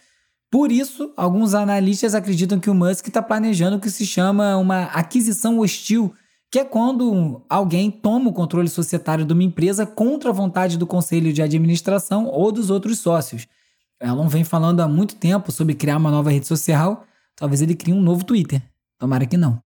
Por 0.55 0.71
isso, 0.71 1.11
alguns 1.17 1.53
analistas 1.53 2.15
acreditam 2.15 2.61
que 2.61 2.69
o 2.69 2.73
Musk 2.73 3.09
está 3.09 3.21
planejando 3.21 3.75
o 3.75 3.79
que 3.81 3.89
se 3.89 4.05
chama 4.05 4.55
uma 4.55 4.83
aquisição 4.83 5.59
hostil, 5.59 6.13
que 6.49 6.57
é 6.57 6.63
quando 6.63 7.41
alguém 7.49 7.91
toma 7.91 8.29
o 8.29 8.33
controle 8.33 8.69
societário 8.69 9.25
de 9.25 9.33
uma 9.33 9.43
empresa 9.43 9.85
contra 9.85 10.29
a 10.29 10.33
vontade 10.33 10.77
do 10.77 10.87
conselho 10.87 11.33
de 11.33 11.41
administração 11.41 12.27
ou 12.27 12.53
dos 12.53 12.69
outros 12.69 12.99
sócios. 12.99 13.45
Elon 14.01 14.29
vem 14.29 14.45
falando 14.45 14.79
há 14.79 14.87
muito 14.87 15.17
tempo 15.17 15.51
sobre 15.51 15.75
criar 15.75 15.97
uma 15.97 16.09
nova 16.09 16.31
rede 16.31 16.47
social. 16.47 17.03
Talvez 17.35 17.61
ele 17.61 17.75
crie 17.75 17.93
um 17.93 18.01
novo 18.01 18.23
Twitter. 18.23 18.61
Tomara 18.97 19.25
que 19.25 19.35
não. 19.35 19.59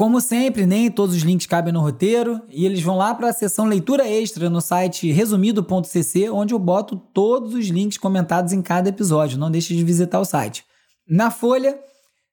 Como 0.00 0.18
sempre, 0.18 0.64
nem 0.64 0.90
todos 0.90 1.14
os 1.14 1.20
links 1.20 1.44
cabem 1.44 1.74
no 1.74 1.80
roteiro 1.82 2.40
e 2.48 2.64
eles 2.64 2.80
vão 2.80 2.96
lá 2.96 3.14
para 3.14 3.28
a 3.28 3.32
seção 3.34 3.66
leitura 3.66 4.08
extra 4.08 4.48
no 4.48 4.58
site 4.58 5.12
resumido.cc, 5.12 6.30
onde 6.30 6.54
eu 6.54 6.58
boto 6.58 6.96
todos 6.96 7.52
os 7.52 7.66
links 7.66 7.98
comentados 7.98 8.54
em 8.54 8.62
cada 8.62 8.88
episódio. 8.88 9.36
Não 9.36 9.50
deixe 9.50 9.76
de 9.76 9.84
visitar 9.84 10.18
o 10.18 10.24
site. 10.24 10.64
Na 11.06 11.30
Folha, 11.30 11.78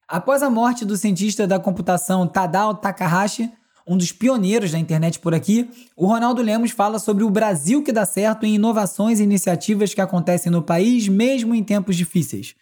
após 0.08 0.44
a 0.44 0.50
morte 0.50 0.86
do 0.86 0.96
cientista 0.96 1.46
da 1.46 1.60
computação 1.60 2.26
Tadao 2.26 2.74
Takahashi, 2.74 3.52
um 3.86 3.98
dos 3.98 4.14
pioneiros 4.14 4.72
da 4.72 4.80
internet 4.80 5.20
por 5.20 5.36
aqui, 5.36 5.70
o 5.98 6.06
Ronaldo 6.06 6.42
Lemos 6.42 6.72
fala 6.72 7.00
sobre 7.00 7.26
o 7.26 7.30
Brasil 7.30 7.84
que 7.84 7.92
dá 7.92 8.06
certo 8.06 8.46
em 8.46 8.56
inovações 8.56 9.20
e 9.20 9.24
iniciativas 9.24 9.94
que 9.94 10.00
acontecem 10.00 10.50
no 10.50 10.62
país, 10.62 11.10
mesmo 11.10 11.54
em 11.54 11.66
tempos 11.66 11.98
difíceis. 11.98 12.56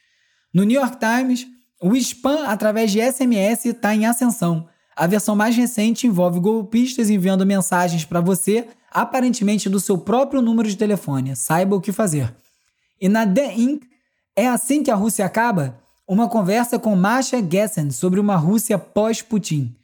No 0.51 0.63
New 0.63 0.81
York 0.81 0.97
Times, 0.97 1.45
o 1.79 1.95
spam 1.95 2.47
através 2.47 2.91
de 2.91 2.99
SMS 2.99 3.65
está 3.65 3.93
em 3.93 4.07
ascensão. 4.07 4.67
A 4.95 5.07
versão 5.07 5.35
mais 5.35 5.55
recente 5.55 6.07
envolve 6.07 6.39
golpistas 6.39 7.09
enviando 7.09 7.45
mensagens 7.45 8.05
para 8.05 8.21
você, 8.21 8.65
aparentemente 8.89 9.67
do 9.67 9.79
seu 9.79 9.97
próprio 9.97 10.41
número 10.41 10.69
de 10.69 10.77
telefone. 10.77 11.35
Saiba 11.35 11.75
o 11.75 11.81
que 11.81 11.91
fazer. 11.91 12.33
E 13.01 13.09
na 13.09 13.27
The 13.27 13.53
Inc., 13.55 13.83
é 14.37 14.47
assim 14.47 14.83
que 14.83 14.91
a 14.91 14.95
Rússia 14.95 15.25
acaba? 15.25 15.77
Uma 16.07 16.29
conversa 16.29 16.79
com 16.79 16.95
Masha 16.95 17.41
Gessen 17.41 17.91
sobre 17.91 18.19
uma 18.19 18.37
Rússia 18.37 18.77
pós-Putin. 18.77 19.75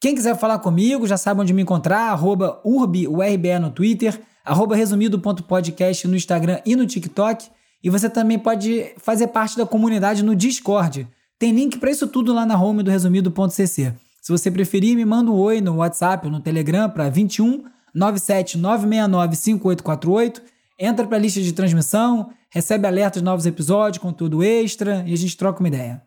Quem 0.00 0.14
quiser 0.14 0.36
falar 0.36 0.58
comigo, 0.58 1.06
já 1.06 1.16
sabe 1.16 1.40
onde 1.40 1.52
me 1.52 1.62
encontrar, 1.62 2.10
arroba 2.10 2.60
urbiurbe 2.62 3.58
no 3.58 3.70
Twitter, 3.70 4.20
arroba 4.44 4.76
resumido.podcast 4.76 6.06
no 6.06 6.16
Instagram 6.16 6.60
e 6.66 6.76
no 6.76 6.86
TikTok. 6.86 7.48
E 7.82 7.88
você 7.88 8.10
também 8.10 8.38
pode 8.38 8.92
fazer 8.98 9.28
parte 9.28 9.56
da 9.56 9.64
comunidade 9.64 10.22
no 10.22 10.36
Discord. 10.36 11.08
Tem 11.38 11.52
link 11.52 11.78
para 11.78 11.90
isso 11.90 12.06
tudo 12.06 12.34
lá 12.34 12.44
na 12.44 12.60
home 12.60 12.82
do 12.82 12.90
resumido.cc. 12.90 14.07
Se 14.20 14.32
você 14.32 14.50
preferir, 14.50 14.96
me 14.96 15.04
manda 15.04 15.30
um 15.30 15.34
oi 15.34 15.60
no 15.60 15.76
WhatsApp 15.76 16.26
ou 16.26 16.32
no 16.32 16.40
Telegram 16.40 16.90
para 16.90 17.08
21 17.08 17.64
97 17.94 18.58
969 18.58 19.36
5848. 19.36 20.42
Entra 20.78 21.06
para 21.06 21.16
a 21.16 21.20
lista 21.20 21.40
de 21.40 21.52
transmissão, 21.52 22.30
recebe 22.50 22.86
alertas 22.86 23.20
de 23.20 23.24
novos 23.24 23.46
episódios, 23.46 24.02
conteúdo 24.02 24.42
extra 24.42 25.02
e 25.06 25.12
a 25.12 25.16
gente 25.16 25.36
troca 25.36 25.60
uma 25.60 25.68
ideia. 25.68 26.02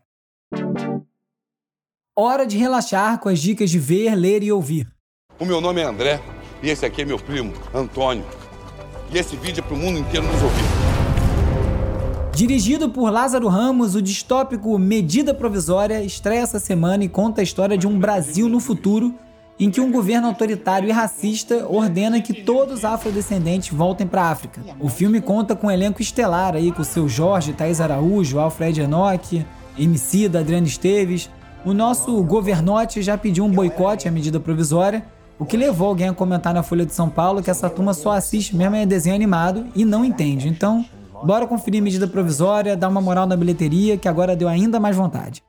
Hora 2.16 2.46
de 2.46 2.58
relaxar 2.58 3.20
com 3.20 3.30
as 3.30 3.40
dicas 3.40 3.70
de 3.70 3.80
ver, 3.80 4.16
ler 4.16 4.44
e 4.44 4.52
ouvir. 4.52 4.88
O 5.40 5.46
meu 5.46 5.60
nome 5.60 5.82
é 5.82 5.86
André 5.86 6.22
e 6.62 6.70
esse 6.70 6.86
aqui 6.86 7.02
é 7.02 7.06
meu 7.06 7.18
primo, 7.18 7.54
Antônio. 7.74 8.24
E 9.12 9.18
esse 9.18 9.36
vídeo 9.36 9.62
é 9.62 9.68
para 9.68 9.74
o 9.74 9.78
mundo 9.78 10.00
inteiro 10.00 10.26
nos 10.26 10.42
ouvir. 10.42 10.81
Dirigido 12.34 12.90
por 12.90 13.12
Lázaro 13.12 13.48
Ramos, 13.48 13.94
o 13.94 14.02
distópico 14.02 14.78
Medida 14.80 15.34
Provisória 15.34 16.02
estreia 16.02 16.40
essa 16.40 16.60
semana 16.60 17.04
e 17.04 17.10
conta 17.10 17.42
a 17.42 17.44
história 17.44 17.78
de 17.78 17.86
um 17.86 18.00
Brasil 18.00 18.48
no 18.48 18.60
futuro 18.60 19.14
em 19.60 19.70
que 19.70 19.82
um 19.82 19.92
governo 19.92 20.28
autoritário 20.28 20.90
e 20.90 20.92
racista 20.92 21.68
ordena 21.68 22.20
que 22.20 22.42
todos 22.42 22.80
os 22.80 22.86
afrodescendentes 22.86 23.72
voltem 23.72 24.08
para 24.08 24.24
a 24.24 24.32
África. 24.32 24.62
O 24.80 24.90
filme 24.90 25.22
conta 25.22 25.56
com 25.56 25.68
um 25.68 25.72
elenco 25.72 26.02
estelar 26.02 26.56
aí 26.56 26.72
com 26.72 26.82
o 26.82 26.86
seu 26.86 27.08
Jorge, 27.08 27.54
Thaís 27.54 27.80
Araújo, 27.80 28.40
Alfred 28.40 28.82
Enoch, 28.82 29.46
MC 29.78 30.28
da 30.28 30.40
Adriana 30.40 30.66
Esteves. 30.66 31.30
O 31.64 31.74
nosso 31.74 32.24
governote 32.24 33.04
já 33.04 33.18
pediu 33.18 33.46
um 33.46 33.52
boicote 33.52 34.08
à 34.08 34.12
medida 34.12 34.40
provisória, 34.40 35.06
o 35.38 35.46
que 35.46 35.58
levou 35.58 35.90
alguém 35.90 36.10
a 36.10 36.14
comentar 36.14 36.54
na 36.54 36.64
Folha 36.64 36.86
de 36.86 36.94
São 36.94 37.10
Paulo 37.10 37.44
que 37.44 37.52
essa 37.52 37.70
turma 37.70 37.94
só 37.94 38.14
assiste 38.14 38.56
mesmo 38.56 38.78
é 38.78 38.86
desenho 38.86 39.16
animado 39.16 39.68
e 39.76 39.86
não 39.86 40.04
entende. 40.04 40.48
Então, 40.48 40.84
Bora 41.24 41.46
conferir 41.46 41.82
medida 41.82 42.08
provisória, 42.08 42.76
dar 42.76 42.90
uma 42.90 43.02
moral 43.02 43.28
na 43.28 43.36
bilheteria, 43.36 43.98
que 43.98 44.08
agora 44.08 44.36
deu 44.36 44.48
ainda 44.48 44.80
mais 44.80 44.96
vontade. 44.96 45.44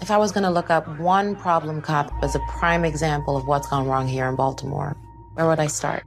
If 0.00 0.10
I 0.10 0.16
was 0.16 0.32
going 0.32 0.44
to 0.44 0.50
look 0.50 0.70
up 0.70 0.88
one 1.02 1.34
problem 1.34 1.82
cop 1.82 2.10
as 2.22 2.34
a 2.34 2.40
prime 2.58 2.86
example 2.86 3.36
of 3.36 3.46
what's 3.46 3.68
gone 3.68 3.86
wrong 3.86 4.06
here 4.08 4.30
in 4.30 4.36
Baltimore, 4.36 4.96
where 5.34 5.46
would 5.46 5.60
I 5.60 5.68
start? 5.68 6.04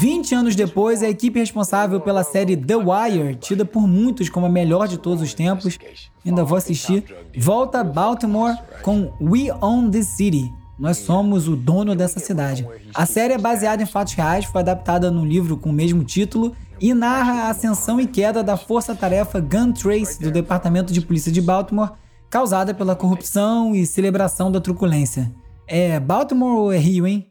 20 0.00 0.34
anos 0.34 0.56
depois, 0.56 1.02
a 1.02 1.08
equipe 1.08 1.38
responsável 1.38 2.00
pela 2.00 2.24
série 2.24 2.56
The 2.56 2.76
Wire, 2.76 3.34
tida 3.36 3.64
por 3.64 3.86
muitos 3.86 4.28
como 4.28 4.46
a 4.46 4.48
melhor 4.48 4.88
de 4.88 4.98
todos 4.98 5.22
os 5.22 5.34
tempos, 5.34 5.78
ainda 6.24 6.44
vou 6.44 6.56
assistir, 6.56 7.04
volta 7.36 7.80
a 7.80 7.84
Baltimore 7.84 8.56
com 8.82 9.12
We 9.20 9.52
Own 9.60 9.90
This 9.90 10.06
City, 10.06 10.52
nós 10.80 10.96
somos 10.96 11.46
o 11.46 11.54
dono 11.54 11.94
dessa 11.94 12.18
cidade. 12.18 12.66
A 12.94 13.04
série 13.04 13.34
é 13.34 13.38
baseada 13.38 13.82
em 13.82 13.86
fatos 13.86 14.14
reais, 14.14 14.46
foi 14.46 14.62
adaptada 14.62 15.10
num 15.10 15.26
livro 15.26 15.58
com 15.58 15.68
o 15.68 15.72
mesmo 15.72 16.02
título 16.02 16.56
e 16.80 16.94
narra 16.94 17.42
a 17.42 17.50
ascensão 17.50 18.00
e 18.00 18.06
queda 18.06 18.42
da 18.42 18.56
força-tarefa 18.56 19.40
Gun 19.40 19.72
Trace 19.72 20.18
do 20.18 20.30
Departamento 20.30 20.90
de 20.90 21.02
Polícia 21.02 21.30
de 21.30 21.42
Baltimore, 21.42 21.90
causada 22.30 22.72
pela 22.72 22.96
corrupção 22.96 23.74
e 23.74 23.84
celebração 23.84 24.50
da 24.50 24.58
truculência. 24.58 25.30
É 25.66 26.00
Baltimore 26.00 26.56
ou 26.56 26.72
é 26.72 26.78
Rio, 26.78 27.06
hein? 27.06 27.26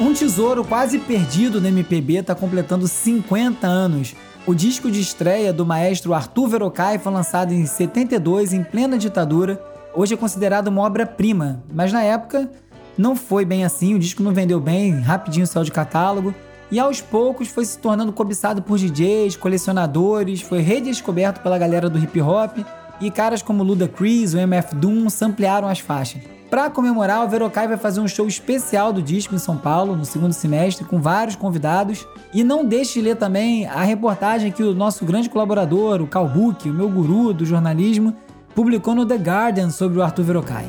Um 0.00 0.14
tesouro 0.14 0.64
quase 0.64 1.00
perdido 1.00 1.60
no 1.60 1.66
MPB 1.66 2.18
está 2.18 2.32
completando 2.32 2.86
50 2.86 3.66
anos. 3.66 4.14
O 4.46 4.54
disco 4.54 4.90
de 4.90 5.00
estreia 5.00 5.52
do 5.52 5.66
maestro 5.66 6.14
Arthur 6.14 6.48
Verocai 6.48 6.98
foi 6.98 7.12
lançado 7.12 7.52
em 7.52 7.66
72, 7.66 8.52
em 8.52 8.62
plena 8.62 8.96
ditadura. 8.96 9.62
Hoje 9.94 10.14
é 10.14 10.16
considerado 10.16 10.68
uma 10.68 10.82
obra-prima, 10.82 11.62
mas 11.72 11.92
na 11.92 12.02
época 12.02 12.50
não 12.96 13.14
foi 13.14 13.44
bem 13.44 13.64
assim, 13.64 13.94
o 13.94 13.98
disco 13.98 14.22
não 14.22 14.32
vendeu 14.32 14.58
bem, 14.58 15.00
rapidinho 15.00 15.46
saiu 15.46 15.64
de 15.64 15.72
catálogo. 15.72 16.34
E 16.70 16.78
aos 16.78 17.00
poucos 17.00 17.48
foi 17.48 17.64
se 17.64 17.78
tornando 17.78 18.12
cobiçado 18.12 18.62
por 18.62 18.78
DJs, 18.78 19.36
colecionadores, 19.36 20.42
foi 20.42 20.60
redescoberto 20.60 21.40
pela 21.40 21.58
galera 21.58 21.88
do 21.88 21.98
hip 21.98 22.20
hop 22.20 22.58
e 23.00 23.10
caras 23.10 23.42
como 23.42 23.62
Luda 23.62 23.88
Chris, 23.88 24.34
o 24.34 24.38
MF 24.38 24.74
Doom 24.74 25.06
ampliaram 25.22 25.68
as 25.68 25.78
faixas. 25.78 26.37
Para 26.50 26.70
comemorar, 26.70 27.22
o 27.24 27.28
Verocai 27.28 27.68
vai 27.68 27.76
fazer 27.76 28.00
um 28.00 28.08
show 28.08 28.26
especial 28.26 28.90
do 28.90 29.02
disco 29.02 29.34
em 29.34 29.38
São 29.38 29.58
Paulo, 29.58 29.94
no 29.94 30.06
segundo 30.06 30.32
semestre, 30.32 30.82
com 30.82 30.98
vários 30.98 31.36
convidados. 31.36 32.08
E 32.32 32.42
não 32.42 32.64
deixe 32.64 32.94
de 32.94 33.02
ler 33.02 33.16
também 33.16 33.66
a 33.66 33.82
reportagem 33.82 34.50
que 34.50 34.62
o 34.62 34.74
nosso 34.74 35.04
grande 35.04 35.28
colaborador, 35.28 36.00
o 36.00 36.06
Calbook, 36.06 36.70
o 36.70 36.72
meu 36.72 36.88
guru 36.88 37.34
do 37.34 37.44
jornalismo, 37.44 38.16
publicou 38.54 38.94
no 38.94 39.04
The 39.04 39.16
Guardian 39.16 39.68
sobre 39.68 39.98
o 39.98 40.02
Arthur 40.02 40.24
Verocai. 40.24 40.64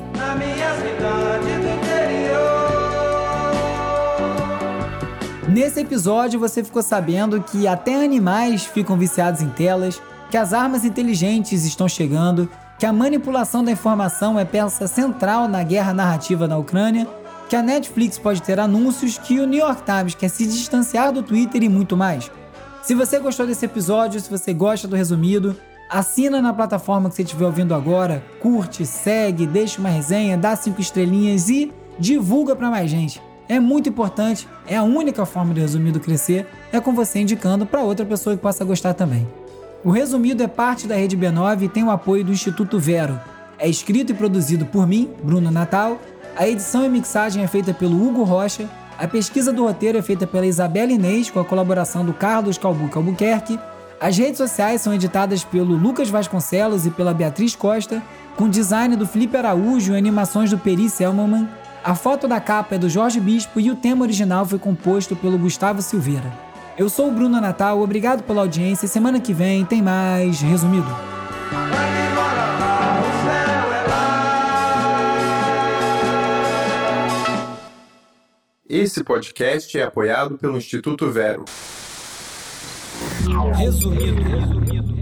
Nesse 5.48 5.80
episódio 5.80 6.40
você 6.40 6.62
ficou 6.62 6.84
sabendo 6.84 7.42
que 7.42 7.68
até 7.68 8.04
animais 8.04 8.66
ficam 8.66 8.98
viciados 8.98 9.42
em 9.42 9.50
telas, 9.50 10.02
que 10.30 10.38
as 10.38 10.54
armas 10.54 10.84
inteligentes 10.84 11.66
estão 11.66 11.88
chegando, 11.88 12.50
que 12.80 12.86
a 12.86 12.94
manipulação 12.94 13.62
da 13.62 13.74
informação 13.74 14.40
é 14.40 14.46
peça 14.46 14.88
central 14.88 15.50
na 15.50 15.62
guerra 15.64 15.94
narrativa 15.94 16.48
na 16.48 16.58
Ucrânia, 16.58 17.06
que 17.50 17.56
a 17.56 17.62
Netflix 17.62 18.18
pode 18.18 18.42
ter 18.42 18.58
anúncios, 18.58 19.18
que 19.18 19.38
o 19.42 19.46
New 19.46 19.60
York 19.60 19.84
Times 19.84 20.16
quer 20.16 20.30
se 20.30 20.48
distanciar 20.48 21.12
do 21.12 21.22
Twitter 21.22 21.62
e 21.62 21.68
muito 21.68 21.98
mais. 21.98 22.32
Se 22.82 22.96
você 22.96 23.20
gostou 23.20 23.46
desse 23.46 23.66
episódio, 23.66 24.18
se 24.22 24.30
você 24.30 24.54
gosta 24.54 24.88
do 24.88 24.96
resumido, 24.96 25.58
assina 25.90 26.42
na 26.42 26.54
plataforma 26.54 27.10
que 27.10 27.16
você 27.16 27.24
estiver 27.24 27.46
ouvindo 27.46 27.76
agora, 27.76 28.24
curte, 28.40 28.86
segue, 28.86 29.46
deixa 29.46 29.82
uma 29.82 29.90
resenha, 29.90 30.38
dá 30.38 30.56
cinco 30.56 30.80
estrelinhas 30.80 31.50
e 31.50 31.74
divulga 32.00 32.56
para 32.56 32.70
mais 32.70 32.90
gente. 32.90 33.22
É 33.50 33.60
muito 33.60 33.90
importante, 33.90 34.48
é 34.66 34.78
a 34.78 34.84
única 34.84 35.26
forma 35.26 35.54
do 35.54 35.60
resumido 35.60 36.00
crescer, 36.00 36.48
é 36.72 36.80
com 36.80 36.94
você 36.94 37.20
indicando 37.20 37.66
para 37.66 37.82
outra 37.82 38.06
pessoa 38.06 38.38
que 38.38 38.42
possa 38.42 38.64
gostar 38.64 38.94
também. 38.94 39.28
O 39.82 39.92
resumido 39.92 40.44
é 40.44 40.48
parte 40.48 40.88
da 40.88 40.96
Rede 40.96 41.16
B9 41.16 41.64
e 41.64 41.70
tem 41.70 41.86
o 41.86 41.90
apoio 41.90 42.26
do 42.26 42.34
Instituto 42.34 42.78
Vero. 42.78 43.18
É 43.58 43.70
escrito 43.70 44.12
e 44.12 44.16
produzido 44.16 44.66
por 44.66 44.86
mim, 44.86 45.10
Bruno 45.24 45.50
Natal. 45.50 45.98
A 46.36 46.46
edição 46.48 46.86
e 46.86 46.90
mixagem 46.90 47.44
é 47.44 47.48
feita 47.48 47.74
pelo 47.74 48.06
Hugo 48.06 48.24
Rocha. 48.24 48.70
A 48.98 49.08
pesquisa 49.08 49.54
do 49.54 49.64
roteiro 49.64 49.98
é 49.98 50.02
feita 50.02 50.28
pela 50.28 50.46
Isabela 50.46 50.92
Inês, 50.92 51.30
com 51.30 51.40
a 51.40 51.46
colaboração 51.46 52.04
do 52.04 52.12
Carlos 52.12 52.58
Calbuca 52.58 53.00
Albuquerque. 53.00 53.58
As 54.02 54.18
redes 54.18 54.38
sociais 54.38 54.82
são 54.82 54.94
editadas 54.94 55.46
pelo 55.46 55.76
Lucas 55.76 56.10
Vasconcelos 56.10 56.86
e 56.86 56.90
pela 56.90 57.14
Beatriz 57.14 57.56
Costa, 57.56 58.04
com 58.36 58.50
design 58.50 58.98
do 58.98 59.08
Felipe 59.08 59.38
Araújo 59.38 59.94
e 59.94 59.98
animações 59.98 60.50
do 60.50 60.58
Peri 60.58 60.90
Selmanman. 60.90 61.48
A 61.86 61.96
foto 61.96 62.28
da 62.28 62.42
capa 62.42 62.76
é 62.76 62.78
do 62.78 62.90
Jorge 62.90 63.22
Bispo 63.22 63.62
e 63.62 63.72
o 63.72 63.76
tema 63.78 64.04
original 64.04 64.46
foi 64.46 64.60
composto 64.60 65.16
pelo 65.16 65.38
Gustavo 65.38 65.82
Silveira. 65.82 66.49
Eu 66.80 66.88
sou 66.88 67.10
o 67.10 67.12
Bruno 67.12 67.42
Natal, 67.42 67.82
obrigado 67.82 68.24
pela 68.24 68.40
audiência. 68.40 68.88
Semana 68.88 69.20
que 69.20 69.34
vem 69.34 69.66
tem 69.66 69.82
mais 69.82 70.40
resumido. 70.40 70.88
Esse 78.70 79.04
podcast 79.04 79.78
é 79.78 79.84
apoiado 79.84 80.38
pelo 80.38 80.58
Instituto 80.58 81.12
Vero. 81.12 81.44
Resumido. 83.58 84.24
resumido. 84.24 84.99